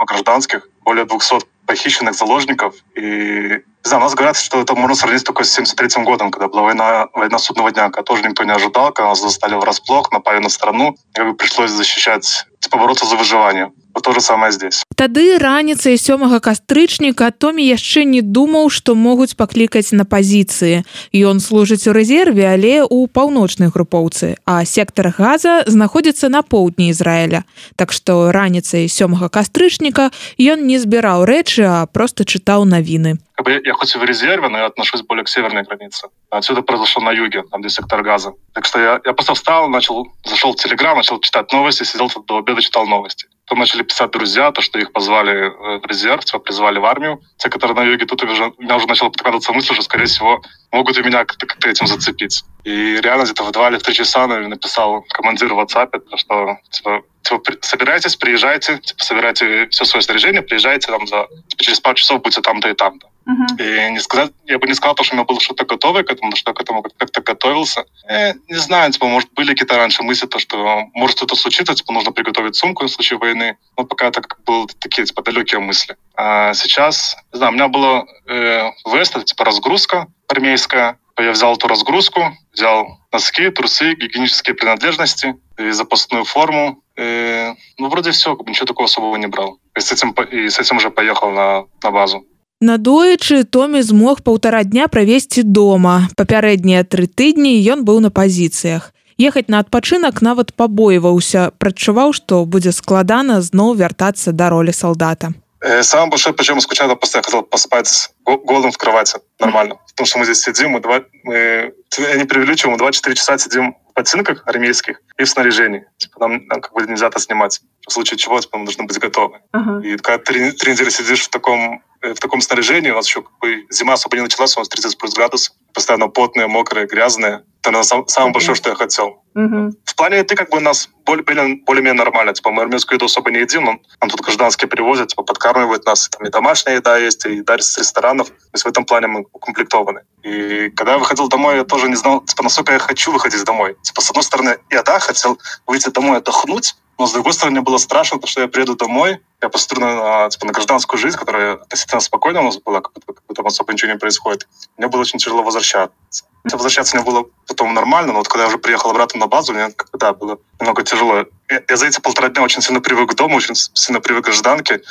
гражданских, 0.05 0.67
более 0.83 1.05
200 1.05 1.45
похищенных 1.69 2.15
заложников. 2.15 2.73
И 2.95 3.61
да, 3.83 3.97
у 3.97 3.99
нас 3.99 4.15
говорят, 4.15 4.37
что 4.37 4.59
это 4.59 4.73
можно 4.73 4.95
сравнить 4.95 5.23
только 5.23 5.43
с 5.43 5.53
73 5.53 6.03
годом, 6.03 6.31
когда 6.31 6.47
была 6.47 6.63
война, 6.63 7.07
война 7.13 7.37
судного 7.37 7.71
дня, 7.71 7.83
когда 7.91 8.01
тоже 8.01 8.23
никто 8.23 8.43
не 8.43 8.51
ожидал, 8.51 8.91
когда 8.91 9.09
нас 9.09 9.21
застали 9.21 9.53
врасплох, 9.53 10.11
напали 10.11 10.39
на 10.39 10.49
страну, 10.49 10.95
как 11.13 11.27
бы 11.27 11.35
пришлось 11.35 11.69
защищать, 11.69 12.47
типа 12.59 12.79
бороться 12.79 13.05
за 13.05 13.15
выживание. 13.15 13.71
То 14.01 14.13
же 14.13 14.21
самое 14.21 14.51
здесь. 14.51 14.83
Тады 14.95 15.37
раніцай 15.37 15.97
сёмага 15.97 16.39
кастрычніка 16.39 17.31
Томі 17.31 17.63
яшчэ 17.67 18.03
не 18.03 18.21
думаў, 18.21 18.69
што 18.69 18.95
могуць 18.95 19.35
паклікаць 19.35 19.91
на 19.91 20.05
пазіцыі. 20.05 20.83
Ён 21.13 21.39
служыць 21.39 21.87
у 21.87 21.93
рэзерве, 21.93 22.47
але 22.47 22.83
ў 22.83 23.07
паўночнай 23.07 23.69
групоўцы, 23.69 24.39
а 24.45 24.65
сектар 24.65 25.13
газа 25.15 25.63
знаходзіцца 25.67 26.29
на 26.29 26.41
поўдні 26.41 26.89
Ізраіля. 26.89 27.43
Так 27.75 27.91
што 27.91 28.31
раніцай 28.31 28.87
сёмага 28.87 29.29
кастрычніка 29.29 30.11
ён 30.39 30.65
не 30.65 30.79
збіраў 30.79 31.27
рэчы, 31.27 31.63
а 31.67 31.85
просто 31.85 32.23
чытаў 32.23 32.65
навіны 32.65 33.19
как 33.39 33.45
бы 33.45 33.61
я 33.63 33.73
хоть 33.73 33.95
и 33.95 33.97
в 33.97 34.03
резерве, 34.03 34.49
но 34.49 34.57
я 34.57 34.65
отношусь 34.65 35.01
более 35.01 35.23
к 35.23 35.29
северной 35.29 35.63
границе. 35.63 36.09
Отсюда 36.29 36.61
произошло 36.61 37.01
на 37.01 37.11
юге, 37.11 37.43
там 37.49 37.61
где 37.61 37.69
сектор 37.69 38.03
газа. 38.03 38.33
Так 38.53 38.65
что 38.65 38.79
я, 38.79 38.99
я 39.05 39.13
просто 39.13 39.33
встал, 39.33 39.69
начал, 39.69 40.07
зашел 40.25 40.51
в 40.51 40.57
Телеграм, 40.57 40.97
начал 40.97 41.21
читать 41.21 41.49
новости, 41.53 41.83
сидел 41.83 42.11
до 42.27 42.39
обеда, 42.39 42.61
читал 42.61 42.85
новости. 42.85 43.27
Потом 43.49 43.61
начали 43.61 43.81
писать 43.81 44.11
друзья, 44.11 44.51
то, 44.51 44.61
что 44.61 44.77
их 44.77 44.91
позвали 44.91 45.49
в 45.79 45.85
резерв, 45.87 46.23
типа 46.23 46.37
призвали 46.37 46.77
в 46.77 46.85
армию. 46.85 47.19
Те, 47.37 47.49
которые 47.49 47.75
на 47.75 47.81
юге, 47.81 48.05
тут 48.05 48.21
уже, 48.21 48.53
у 48.55 48.61
меня 48.61 48.75
уже 48.75 48.85
начала 48.85 49.09
подкрадываться 49.09 49.51
мысль, 49.53 49.73
что, 49.73 49.81
скорее 49.81 50.05
всего, 50.05 50.39
могут 50.71 50.99
и 50.99 51.01
меня 51.01 51.25
как-то, 51.25 51.47
как 51.47 51.65
этим 51.65 51.87
зацепить. 51.87 52.43
И 52.63 53.01
реально 53.01 53.23
где-то 53.23 53.43
в 53.43 53.51
2 53.51 53.69
или 53.69 53.77
в 53.79 53.81
3 53.81 53.95
часа 53.95 54.27
написал 54.27 55.03
командир 55.09 55.51
в 55.51 55.59
WhatsApp, 55.59 55.99
что, 56.15 56.57
типа, 56.69 57.01
типа, 57.23 57.41
собирайтесь, 57.61 58.15
приезжайте, 58.17 58.77
типа, 58.77 59.03
собирайте 59.03 59.67
все 59.69 59.83
свое 59.83 60.03
снаряжение, 60.03 60.43
приезжайте 60.43 60.85
там 60.85 61.07
за, 61.07 61.27
типа, 61.47 61.63
через 61.63 61.79
пару 61.79 61.95
часов 61.95 62.21
будете 62.21 62.41
там-то 62.41 62.69
и 62.69 62.75
там-то. 62.75 63.08
И 63.57 63.91
не 63.91 63.99
сказать, 63.99 64.31
я 64.45 64.57
бы 64.57 64.67
не 64.67 64.73
сказал, 64.73 64.95
что 65.01 65.13
у 65.13 65.17
меня 65.17 65.25
было 65.25 65.39
что-то 65.39 65.65
готовое 65.65 66.03
к 66.03 66.11
этому, 66.11 66.35
что 66.35 66.51
я 66.51 66.55
к 66.55 66.61
этому 66.61 66.81
как-то 66.81 67.21
готовился. 67.21 67.85
Я 68.07 68.33
не 68.47 68.55
знаю, 68.55 68.91
типа, 68.91 69.07
может, 69.07 69.31
были 69.33 69.49
какие-то 69.49 69.77
раньше 69.77 70.03
мысли, 70.03 70.27
то, 70.27 70.39
что 70.39 70.85
может 70.93 71.17
что-то 71.17 71.35
случиться, 71.35 71.75
типа, 71.75 71.93
нужно 71.93 72.11
приготовить 72.11 72.55
сумку 72.55 72.85
в 72.85 72.89
случае 72.89 73.19
войны. 73.19 73.57
Но 73.77 73.85
пока 73.85 74.07
это 74.07 74.21
как 74.21 74.43
были 74.43 74.67
такие, 74.79 75.05
типа, 75.05 75.21
далекие 75.21 75.59
мысли. 75.59 75.95
А 76.15 76.53
сейчас, 76.53 77.17
не 77.33 77.37
знаю, 77.37 77.51
у 77.51 77.55
меня 77.55 77.67
была 77.67 78.05
э, 78.27 78.71
вест, 78.91 79.23
типа, 79.25 79.45
разгрузка 79.45 80.07
армейская. 80.27 80.97
Я 81.17 81.31
взял 81.31 81.53
эту 81.53 81.67
разгрузку, 81.67 82.37
взял 82.53 82.97
носки, 83.11 83.49
трусы, 83.49 83.93
гигиенические 83.93 84.55
принадлежности 84.55 85.35
и 85.57 85.71
запасную 85.71 86.23
форму. 86.23 86.81
И, 86.97 87.53
ну, 87.77 87.89
вроде 87.89 88.11
все, 88.11 88.37
ничего 88.45 88.65
такого 88.65 88.85
особого 88.85 89.17
не 89.17 89.27
брал. 89.27 89.59
И 89.75 89.81
с 89.81 89.91
этим, 89.91 90.11
и 90.11 90.49
с 90.49 90.59
этим 90.59 90.77
уже 90.77 90.89
поехал 90.89 91.31
на, 91.31 91.65
на 91.83 91.91
базу. 91.91 92.25
Надоечы 92.61 93.45
Томі 93.47 93.79
змог 93.81 94.19
паўтара 94.19 94.65
дня 94.67 94.91
правесці 94.91 95.47
дома. 95.47 96.11
Папярэднія 96.19 96.83
тры 96.83 97.07
тыдні 97.07 97.55
ён 97.63 97.87
быў 97.87 98.03
на 98.03 98.11
пазіцыях. 98.11 98.91
Ехаць 99.15 99.47
на 99.47 99.63
адпачынак 99.63 100.19
нават 100.19 100.51
пабойваўся, 100.59 101.55
прадчуваў, 101.55 102.11
што 102.11 102.43
будзе 102.43 102.75
складана 102.75 103.39
зноў 103.39 103.79
вяртацца 103.79 104.35
да 104.35 104.51
ролі 104.51 104.75
салдата. 104.75 105.31
Э, 105.63 105.83
Самое 105.83 106.09
большое, 106.11 106.35
почему 106.35 106.59
скучаю, 106.59 106.95
просто 106.97 107.19
я 107.19 107.21
хотел 107.23 107.43
поспать 107.43 108.11
голым 108.25 108.71
в 108.71 108.77
кровати 108.77 109.19
нормально. 109.39 109.79
Потому 109.91 110.07
что 110.07 110.19
мы 110.19 110.25
здесь 110.25 110.41
сидим, 110.41 110.71
мы 110.71 110.81
два, 110.81 111.03
мы, 111.23 111.71
я 111.97 112.15
не 112.15 112.25
преувеличиваю, 112.25 112.77
мы 112.77 112.83
2-4 112.83 113.13
часа 113.13 113.37
сидим 113.37 113.75
в 113.91 113.93
ботинках 113.95 114.43
армейских 114.45 115.01
и 115.17 115.23
в 115.23 115.29
снаряжении. 115.29 115.85
Типа 115.97 116.27
нам, 116.27 116.45
нам 116.47 116.59
как 116.59 116.73
бы 116.73 116.85
нельзя 116.85 117.07
это 117.07 117.19
снимать. 117.19 117.61
В 117.87 117.91
случае 117.91 118.17
чего, 118.17 118.39
типа, 118.39 118.57
мы 118.57 118.65
должны 118.65 118.83
быть 118.83 118.99
готовы. 118.99 119.39
Uh-huh. 119.53 119.81
И 119.81 119.97
когда 119.97 120.17
три, 120.17 120.51
три 120.51 120.73
недели 120.73 120.89
сидишь 120.89 121.21
в 121.21 121.29
таком 121.29 121.81
в 122.01 122.19
таком 122.19 122.41
снаряжении, 122.41 122.91
у 122.91 122.95
нас 122.95 123.07
еще 123.07 123.21
как 123.21 123.37
бы 123.39 123.65
зима 123.69 123.93
особо 123.93 124.15
не 124.15 124.23
началась, 124.23 124.55
у 124.55 124.59
нас 124.59 124.69
30 124.69 124.97
плюс 124.97 125.13
градусов, 125.13 125.55
постоянно 125.73 126.07
потные, 126.07 126.47
мокрые, 126.47 126.87
грязные. 126.87 127.43
Это 127.61 127.71
наверное, 127.71 127.83
сам, 127.83 128.07
самое 128.07 128.31
большое, 128.31 128.55
что 128.55 128.69
я 128.69 128.75
хотел. 128.75 129.21
Uh-huh. 129.35 129.71
В 129.83 129.95
плане 129.95 130.19
еды 130.19 130.35
как 130.35 130.49
бы 130.49 130.57
у 130.57 130.61
нас 130.61 130.89
более-менее, 131.05 131.61
более 131.65 131.93
нормально. 131.93 132.33
Типа 132.33 132.51
мы 132.51 132.61
армянскую 132.61 132.95
еду 132.95 133.05
особо 133.05 133.31
не 133.31 133.39
едим, 133.39 133.65
но 133.65 133.79
нам 133.99 134.09
тут 134.09 134.21
гражданские 134.21 134.69
привозят, 134.69 135.09
типа 135.09 135.23
подкармливают 135.23 135.85
нас. 135.85 136.07
Там 136.09 136.25
и 136.25 136.29
домашняя 136.29 136.75
еда 136.75 136.97
есть, 136.97 137.25
и 137.25 137.35
еда 137.35 137.57
с 137.57 137.77
ресторанов. 137.77 138.29
То 138.29 138.35
есть 138.53 138.63
в 138.63 138.67
этом 138.67 138.85
плане 138.85 139.07
мы 139.07 139.25
укомплектованы. 139.33 140.01
И 140.23 140.69
когда 140.69 140.93
я 140.93 140.97
выходил 140.97 141.27
домой, 141.27 141.57
я 141.57 141.63
тоже 141.65 141.89
не 141.89 141.95
знал, 141.95 142.21
типа, 142.21 142.43
насколько 142.43 142.71
я 142.71 142.79
хочу 142.79 143.11
выходить 143.11 143.43
домой. 143.43 143.75
Типа, 143.81 144.01
с 144.01 144.09
одной 144.09 144.23
стороны, 144.23 144.57
я, 144.69 144.83
да, 144.83 144.99
хотел 144.99 145.37
выйти 145.67 145.89
домой 145.89 146.19
отдохнуть, 146.19 146.75
но, 146.99 147.07
с 147.07 147.13
другой 147.13 147.31
стороны, 147.31 147.61
было 147.61 147.77
страшно, 147.77 148.17
потому 148.17 148.29
что 148.29 148.41
я 148.41 148.49
приеду 148.49 148.75
домой, 148.75 149.19
я 149.41 149.47
посмотрю 149.47 149.85
на, 149.85 150.29
типа, 150.29 150.45
на 150.45 150.51
гражданскую 150.51 150.99
жизнь, 150.99 151.17
которая 151.17 151.53
относительно 151.53 152.01
спокойная 152.01 152.41
у 152.41 152.45
нас 152.45 152.57
была, 152.57 152.81
как 152.81 152.91
будто, 152.91 153.13
как 153.13 153.23
будто 153.25 153.41
особо 153.41 153.71
ничего 153.71 153.93
не 153.93 153.97
происходит. 153.97 154.49
Мне 154.77 154.89
было 154.89 154.99
очень 154.99 155.17
тяжело 155.17 155.41
возвращаться. 155.41 156.25
Возвращаться 156.43 156.97
мне 156.97 157.05
было 157.05 157.25
потом 157.47 157.73
нормально, 157.73 158.11
но 158.11 158.19
вот 158.19 158.27
когда 158.27 158.43
я 158.43 158.47
уже 158.49 158.57
приехал 158.57 158.89
обратно 158.89 159.21
на 159.21 159.27
базу, 159.27 159.53
мне 159.53 159.71
как 159.71 159.87
да, 159.93 160.11
было 160.11 160.39
немного 160.59 160.83
тяжело. 160.83 161.25
Я, 161.49 161.63
я 161.69 161.77
за 161.77 161.87
эти 161.87 162.01
полтора 162.01 162.27
дня 162.27 162.43
очень 162.43 162.61
сильно 162.61 162.81
привык 162.81 163.11
к 163.11 163.15
дому, 163.15 163.37
очень 163.37 163.55
сильно 163.55 164.01
привык 164.01 164.23
к 164.23 164.27
гражданке, 164.27 164.81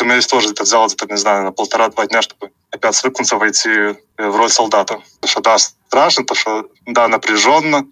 я 0.00 0.20
здесь 0.20 0.26
тоже 0.26 0.46
где-то 0.46 0.64
взял, 0.64 0.86
где-то, 0.86 1.06
не 1.06 1.16
знаю, 1.16 1.44
на 1.44 1.52
полтора-два 1.52 2.06
дня, 2.06 2.22
чтобы 2.22 2.50
опять 2.70 2.94
свыкнуться, 2.94 3.36
войти 3.36 3.70
э, 3.70 3.94
в 4.18 4.36
роль 4.36 4.50
солдата. 4.50 5.00
Потому 5.20 5.30
что, 5.30 5.40
да, 5.40 5.58
страшно, 5.58 6.24
то 6.24 6.34
что, 6.34 6.68
да, 6.86 7.08
напряженно. 7.08 7.86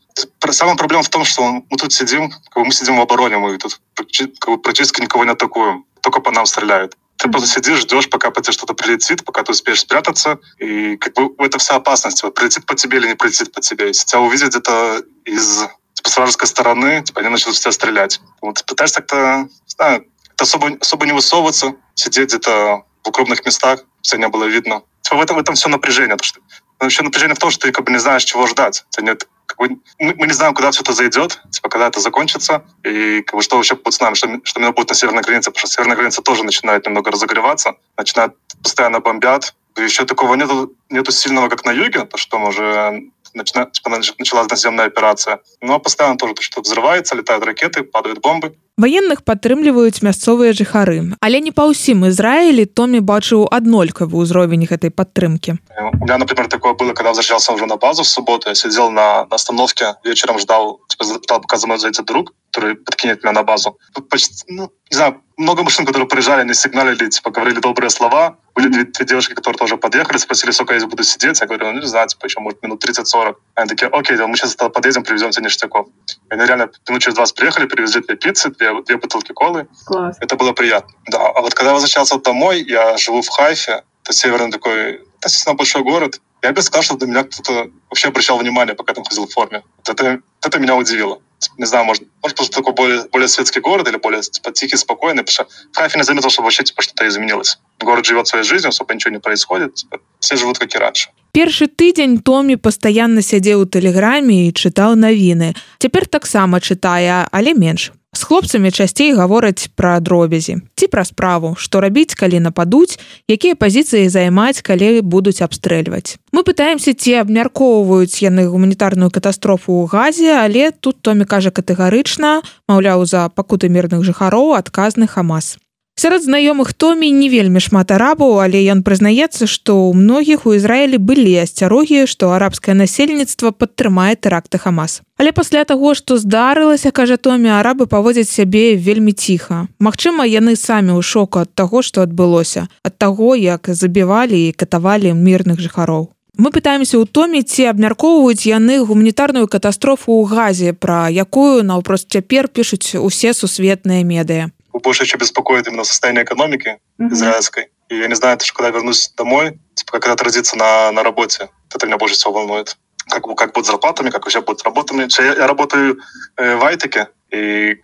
Самая 0.51 0.77
проблема 0.77 1.03
в 1.03 1.09
том, 1.09 1.25
что 1.25 1.43
мы 1.43 1.77
тут 1.79 1.93
сидим, 1.93 2.31
как 2.31 2.55
бы 2.55 2.65
мы 2.65 2.73
сидим 2.73 2.97
в 2.97 3.01
обороне, 3.01 3.39
мы 3.39 3.59
тут 3.59 3.81
как 3.95 4.49
бы, 4.49 4.59
практически 4.59 5.01
никого 5.01 5.25
не 5.25 5.31
атакуем, 5.31 5.85
только 6.03 6.21
по 6.21 6.31
нам 6.31 6.47
стреляют. 6.47 6.97
Ты 7.17 7.29
просто 7.29 7.49
сидишь, 7.49 7.81
ждешь, 7.81 8.09
пока 8.09 8.31
по 8.31 8.41
тебе 8.41 8.53
что-то 8.53 8.73
прилетит, 8.73 9.25
пока 9.25 9.43
ты 9.43 9.53
успеешь 9.53 9.81
спрятаться, 9.81 10.39
и 10.59 10.97
как 10.97 11.13
бы 11.13 11.35
это 11.39 11.59
вся 11.59 11.75
опасность. 11.75 12.23
Вот, 12.23 12.35
прилетит 12.35 12.65
по 12.65 12.75
тебе 12.75 12.97
или 12.99 13.09
не 13.09 13.15
прилетит 13.15 13.53
по 13.53 13.61
тебе. 13.61 13.89
Если 13.89 14.07
тебя 14.07 14.21
увидят 14.21 14.51
где-то 14.51 15.03
из 15.27 15.65
типа, 15.93 16.09
с 16.09 16.17
вражеской 16.17 16.49
стороны, 16.49 17.03
типа, 17.03 17.21
они 17.21 17.29
начнут 17.29 17.55
в 17.55 17.61
тебя 17.61 17.73
стрелять. 17.73 18.21
Вот 18.41 18.65
пытаешься 18.65 19.03
как-то, 19.03 19.49
не 19.51 19.69
знаю, 19.69 20.07
особо, 20.43 20.77
особо 20.81 21.07
не 21.07 21.13
высовываться, 21.13 21.75
сидеть 21.95 22.29
где-то 22.29 22.85
в 23.03 23.09
укромных 23.09 23.45
местах, 23.45 23.85
все 24.03 24.17
не 24.17 24.29
было 24.29 24.45
видно. 24.45 24.83
В 25.11 25.21
этом, 25.21 25.37
в 25.37 25.41
этом 25.41 25.57
все 25.57 25.69
напряжение. 25.69 26.17
То, 26.17 26.25
что, 26.25 26.41
еще 26.81 27.03
напряжение 27.03 27.35
в 27.35 27.39
том, 27.39 27.51
что 27.51 27.67
ты 27.67 27.73
как 27.73 27.85
бы 27.85 27.91
не 27.91 27.99
знаешь, 27.99 28.25
чего 28.25 28.47
ждать. 28.47 28.85
Это 28.93 29.05
нет, 29.05 29.29
как 29.47 29.59
бы, 29.59 29.77
мы, 29.99 30.15
мы 30.17 30.27
не 30.27 30.33
знаем, 30.33 30.55
куда 30.55 30.71
все 30.71 30.83
это 30.83 30.93
зайдет, 30.93 31.43
типа, 31.51 31.69
когда 31.69 31.89
это 31.89 32.01
закончится, 32.01 32.65
и 32.85 33.23
как 33.23 33.35
бы, 33.35 33.43
что 33.43 33.57
вообще 33.57 33.75
будет 33.75 33.95
с 33.95 34.01
нами, 34.01 34.15
что, 34.15 34.29
что 34.45 34.61
именно 34.61 34.73
будет 34.73 34.91
на 34.91 34.95
северной 34.95 35.23
границе, 35.23 35.51
потому 35.51 35.67
что 35.67 35.75
северная 35.75 35.97
граница 35.97 36.23
тоже 36.23 36.45
начинает 36.45 36.87
немного 36.87 37.11
разогреваться, 37.11 37.75
начинает 37.97 38.35
постоянно 38.63 39.01
бомбят. 39.01 39.55
Еще 39.77 40.05
такого 40.05 40.35
нету, 40.35 40.73
нету 40.89 41.13
сильного, 41.13 41.49
как 41.49 41.65
на 41.65 41.71
юге, 41.71 42.05
то, 42.05 42.17
что 42.17 42.39
мы 42.39 42.49
уже 42.49 43.11
начина, 43.35 43.67
типа, 43.67 43.91
началась 43.91 44.49
наземная 44.49 44.87
операция. 44.87 45.41
Но 45.61 45.79
постоянно 45.79 46.17
тоже 46.17 46.35
то, 46.35 46.43
что 46.43 46.61
взрывается, 46.61 47.15
летают 47.15 47.45
ракеты, 47.45 47.83
падают 47.83 48.21
бомбы. 48.21 48.57
Ваенных 48.81 49.25
падтрымліваюць 49.29 50.01
мясцовыя 50.01 50.57
жыхары, 50.57 51.13
але 51.21 51.41
не 51.45 51.53
па 51.53 51.69
ўсім 51.69 52.09
Ізраілі 52.09 52.65
Томі 52.65 53.05
бачыў 53.05 53.45
аднолькавы 53.53 54.17
ўзровень 54.17 54.65
гэтай 54.65 54.89
падтрымкі. 54.89 55.61
У 56.01 56.05
меня, 56.09 56.17
например, 56.17 56.49
такое 56.49 56.73
было, 56.73 56.95
когда 56.95 57.11
возвращался 57.13 57.53
уже 57.53 57.67
на 57.67 57.77
базу 57.77 58.05
в 58.05 58.09
субботу, 58.09 58.49
я 58.49 58.55
сидел 58.55 58.91
на, 58.91 59.27
на 59.29 59.37
остановке, 59.37 59.97
вечером 60.03 60.39
ждал, 60.39 60.81
типа, 60.89 61.05
ждал, 61.05 61.41
пока 61.43 61.59
за 61.59 61.67
мной 61.67 61.79
зайдет 61.79 62.07
друг, 62.07 62.33
который 62.51 62.75
подкинет 62.75 63.23
меня 63.23 63.33
на 63.33 63.43
базу. 63.43 63.79
Почти, 64.11 64.45
ну, 64.49 64.73
не 64.91 64.97
знаю, 64.97 65.23
много 65.37 65.63
машин, 65.63 65.87
которые 65.87 66.09
приезжали, 66.09 66.41
они 66.41 66.55
сигналили, 66.55 67.09
типа, 67.09 67.31
говорили 67.31 67.61
добрые 67.61 67.91
слова. 67.91 68.37
Были 68.55 68.69
две, 68.69 68.85
две 68.85 69.07
девушки, 69.07 69.35
которые 69.35 69.59
тоже 69.59 69.77
подъехали, 69.77 70.19
спросили, 70.19 70.51
сколько 70.51 70.75
я 70.75 70.81
здесь 70.81 70.91
буду 70.91 71.05
сидеть. 71.05 71.41
Я 71.41 71.47
говорю, 71.47 71.73
ну, 71.73 71.81
не 71.81 71.87
знаю, 71.87 72.09
типа, 72.09 72.27
еще, 72.27 72.41
может, 72.41 72.63
минут 72.63 72.85
30-40. 72.85 73.37
Они 73.55 73.69
такие, 73.69 73.89
окей, 73.89 74.17
мы 74.17 74.37
сейчас 74.37 74.55
подъедем, 74.57 75.03
привезем 75.03 75.31
тебе 75.31 75.45
ништяков. 75.45 75.87
И 75.87 76.35
они 76.35 76.45
реально 76.45 76.71
минут 76.89 77.03
через 77.03 77.15
20 77.15 77.37
приехали, 77.37 77.67
привезли 77.67 78.03
две 78.03 78.17
пиццы, 78.17 78.51
две, 78.51 78.83
две 78.83 78.97
бутылки 78.97 79.33
колы. 79.33 79.69
Класс. 79.87 80.17
Это 80.21 80.37
было 80.37 80.53
приятно. 80.53 80.93
Да, 81.07 81.19
а 81.19 81.41
вот 81.41 81.55
когда 81.55 81.71
я 81.71 81.75
возвращался 81.75 82.19
домой, 82.19 82.65
я 82.69 82.97
живу 82.97 83.23
в 83.23 83.29
Хайфе, 83.29 83.85
это 84.03 84.13
северный 84.13 84.51
такой, 84.51 85.01
достаточно 85.21 85.55
большой 85.55 85.83
город. 85.83 86.21
Я 86.43 86.53
бы 86.53 86.63
сказал, 86.63 86.83
что 86.83 86.97
до 86.97 87.07
меня 87.07 87.23
кто-то 87.23 87.71
вообще 87.91 88.09
обращал 88.09 88.39
внимание, 88.39 88.75
пока 88.75 88.93
я 88.93 88.95
там 88.95 89.05
ходил 89.05 89.27
в 89.27 89.33
форме. 89.33 89.63
Вот 89.77 89.89
это, 89.89 90.21
это 90.43 90.59
меня 90.59 90.75
удивило 90.75 91.21
не 91.58 91.66
знаю, 91.66 91.86
может, 91.86 92.04
может 92.22 92.38
просто 92.38 92.58
такой 92.58 92.74
более, 92.74 93.04
более 93.12 93.28
светский 93.28 93.60
город 93.60 93.88
или 93.88 93.98
более 93.98 94.22
типа, 94.22 94.52
тихий, 94.52 94.78
спокойный, 94.78 95.24
потому 95.24 95.34
что 95.34 95.48
в 95.72 95.78
Хайфе 95.78 95.98
не 95.98 96.04
заметил, 96.04 96.30
что 96.30 96.42
вообще 96.42 96.64
типа, 96.64 96.82
что-то 96.82 97.08
изменилось. 97.08 97.60
Город 97.80 98.06
живет 98.06 98.28
своей 98.28 98.46
жизнью, 98.46 98.70
особо 98.70 98.94
ничего 98.94 99.12
не 99.12 99.20
происходит, 99.20 99.76
типа, 99.76 100.00
все 100.20 100.36
живут 100.36 100.60
как 100.60 100.74
и 100.74 100.78
раньше. 100.78 101.10
Першы 101.36 101.68
тыдзень 101.68 102.24
Томі 102.24 102.56
пастаянна 102.56 103.20
сядзеў 103.20 103.66
у 103.66 103.68
тэлеграме 103.68 104.48
і 104.48 104.54
чытаў 104.56 104.96
навіны. 104.96 105.52
Цяпер 105.84 106.08
таксама 106.08 106.64
чытае, 106.64 107.28
але 107.28 107.52
менш. 107.52 107.92
З 108.13 108.23
хлопцамі 108.27 108.71
часцей 108.71 109.15
гавораць 109.15 109.71
пра 109.79 110.01
дробязі 110.01 110.59
ці 110.81 110.87
пра 110.89 111.05
справу, 111.05 111.55
што 111.61 111.81
рабіць, 111.85 112.17
калі 112.17 112.41
нападуць, 112.41 112.99
якія 113.29 113.55
пазіцыі 113.55 114.09
займаць, 114.09 114.65
калі 114.65 115.05
будуць 115.05 115.45
абстрэльваць. 115.45 116.17
Мы 116.33 116.41
пытаемся, 116.43 116.97
ці 116.97 117.21
абмяркоўваюць 117.21 118.25
яны 118.25 118.49
гуманітарную 118.49 119.13
катастрофу 119.13 119.77
ў 119.79 119.93
газе, 119.93 120.33
але 120.33 120.73
тут 120.73 121.05
Томі 121.05 121.29
кажа 121.29 121.53
катэгарычна, 121.53 122.41
маўляў, 122.65 123.05
за 123.05 123.29
пакуты 123.29 123.69
мірных 123.69 124.01
жыхароў 124.09 124.57
адказны 124.57 125.07
Хамас. 125.07 125.61
Сярод 126.01 126.25
знаёмых 126.25 126.73
томі 126.73 127.11
не 127.13 127.29
вельмі 127.29 127.61
шмат 127.61 127.91
арабаў 127.93 128.41
але 128.41 128.61
ён 128.73 128.81
прызнаецца 128.81 129.45
што 129.45 129.73
ў 129.77 130.01
многіх 130.01 130.47
у 130.49 130.57
ізраілі 130.57 130.97
былі 130.97 131.33
асцярогі 131.45 132.07
што 132.09 132.31
арабскае 132.33 132.73
насельніцтва 132.73 133.53
падтрымае 133.53 134.17
тэракты 134.17 134.57
хамас. 134.57 135.03
Але 135.21 135.33
пасля 135.37 135.65
таго 135.69 135.93
што 135.93 136.17
здарылася 136.17 136.89
кажа 136.89 137.21
томі 137.21 137.53
арабы 137.53 137.85
паводзяць 137.85 138.33
сябе 138.33 138.81
вельмі 138.87 139.13
ціха. 139.13 139.69
Магчыма 139.77 140.25
яны 140.25 140.57
самі 140.57 140.97
ў 140.97 141.05
шоку 141.05 141.45
ад 141.45 141.53
таго 141.53 141.83
што 141.85 142.01
адбылося 142.09 142.65
ад 142.81 142.97
таго 142.97 143.37
як 143.37 143.69
забівалі 143.69 144.41
і 144.49 144.55
катавалі 144.57 145.13
мірных 145.13 145.61
жыхароў. 145.61 146.09
Мы 146.41 146.49
пытаемся 146.49 146.97
ў 146.97 147.05
томе 147.05 147.45
ці 147.45 147.69
абмяркоўваюць 147.69 148.49
яны 148.49 148.81
гуманітарную 148.89 149.45
катастрофу 149.53 150.17
ў 150.17 150.33
газе 150.33 150.73
пра 150.73 151.13
якую 151.13 151.61
наўпрост 151.61 152.09
цяпер 152.09 152.49
пішуць 152.49 152.97
усе 152.97 153.37
сусветныя 153.37 154.01
медыа 154.01 154.49
больше 154.73 155.05
еще 155.05 155.17
беспокоит 155.17 155.67
именно 155.67 155.85
состояние 155.85 156.25
экономики 156.25 156.79
mm-hmm. 156.99 157.13
израильской. 157.13 157.71
И 157.89 157.99
я 157.99 158.07
не 158.07 158.15
знаю, 158.15 158.39
что 158.41 158.55
когда 158.55 158.71
вернусь 158.71 159.13
домой, 159.17 159.59
типа, 159.75 159.93
как 159.93 160.05
это 160.05 160.13
отразится 160.13 160.57
на, 160.57 160.93
на 160.93 161.03
работе. 161.03 161.49
Это 161.75 161.87
меня 161.87 161.99
больше 161.99 162.15
всего 162.15 162.33
волнует. 162.33 162.77
Как, 163.09 163.23
как 163.37 163.53
будут 163.53 163.67
зарплатами, 163.67 164.11
как 164.11 164.25
вообще 164.25 164.41
будут 164.41 164.63
работами. 164.63 165.09
Я, 165.19 165.35
я 165.35 165.47
работаю 165.47 165.99
э, 166.37 166.57
в 166.57 166.65
Айтеке, 166.65 167.09
и 167.31 167.81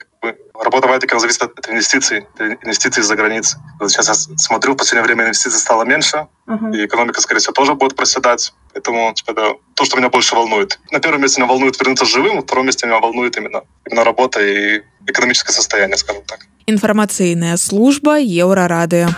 работа 0.54 0.88
в 0.88 0.92
Айтеке 0.92 1.18
зависит 1.18 1.42
от 1.42 1.68
инвестиций, 1.68 2.26
инвестиций 2.38 3.02
из-за 3.02 3.16
границы. 3.16 3.58
Вот 3.78 3.90
сейчас 3.90 4.08
я 4.08 4.14
смотрю, 4.36 4.74
в 4.74 4.76
последнее 4.76 5.04
время 5.04 5.24
инвестиций 5.24 5.58
стало 5.58 5.84
меньше, 5.84 6.26
uh-huh. 6.46 6.76
и 6.76 6.86
экономика, 6.86 7.20
скорее 7.20 7.40
всего, 7.40 7.52
тоже 7.52 7.74
будет 7.74 7.96
проседать. 7.96 8.52
Поэтому 8.72 9.12
типа, 9.14 9.32
это 9.32 9.54
то, 9.74 9.84
что 9.84 9.96
меня 9.96 10.08
больше 10.08 10.34
волнует. 10.34 10.78
На 10.90 11.00
первом 11.00 11.22
месте 11.22 11.40
меня 11.40 11.48
волнует 11.48 11.78
вернуться 11.78 12.04
живым, 12.04 12.36
на 12.36 12.42
втором 12.42 12.66
месте 12.66 12.86
меня 12.86 12.98
волнует 12.98 13.36
именно, 13.36 13.62
именно 13.86 14.04
работа 14.04 14.40
и 14.40 14.82
экономическое 15.06 15.52
состояние, 15.52 15.96
скажем 15.96 16.24
так 16.24 16.40
Інфармацыйная 16.67 17.57
служба 17.57 18.19
еўрарадыё. 18.19 19.09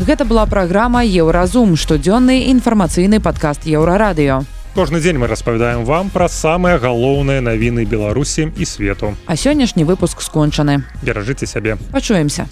Гэта 0.00 0.24
была 0.24 0.46
праграма 0.46 1.04
Еўразум, 1.04 1.76
штодзённы 1.76 2.48
інфармацыйны 2.48 3.20
падкаст 3.20 3.68
еўрарадыё. 3.68 4.44
Кожны 4.74 5.00
дзень 5.00 5.18
мы 5.18 5.26
распавядаем 5.26 5.84
вам 5.84 6.10
пра 6.10 6.28
самыя 6.28 6.78
галоўныя 6.78 7.40
навіны 7.44 7.84
Беларусі 7.84 8.48
і 8.56 8.64
свету. 8.64 9.14
А 9.26 9.36
сённяшні 9.36 9.84
выпуск 9.84 10.22
скончаны. 10.22 10.84
Беражыце 11.02 11.46
сябе. 11.46 11.76
Пачуемся. 11.92 12.48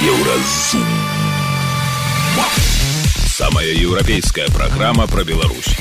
Еўразум. 0.00 0.88
Самая 3.28 3.72
еўрапейская 3.72 4.48
праграма 4.48 5.06
пра 5.06 5.22
Беларусь. 5.24 5.76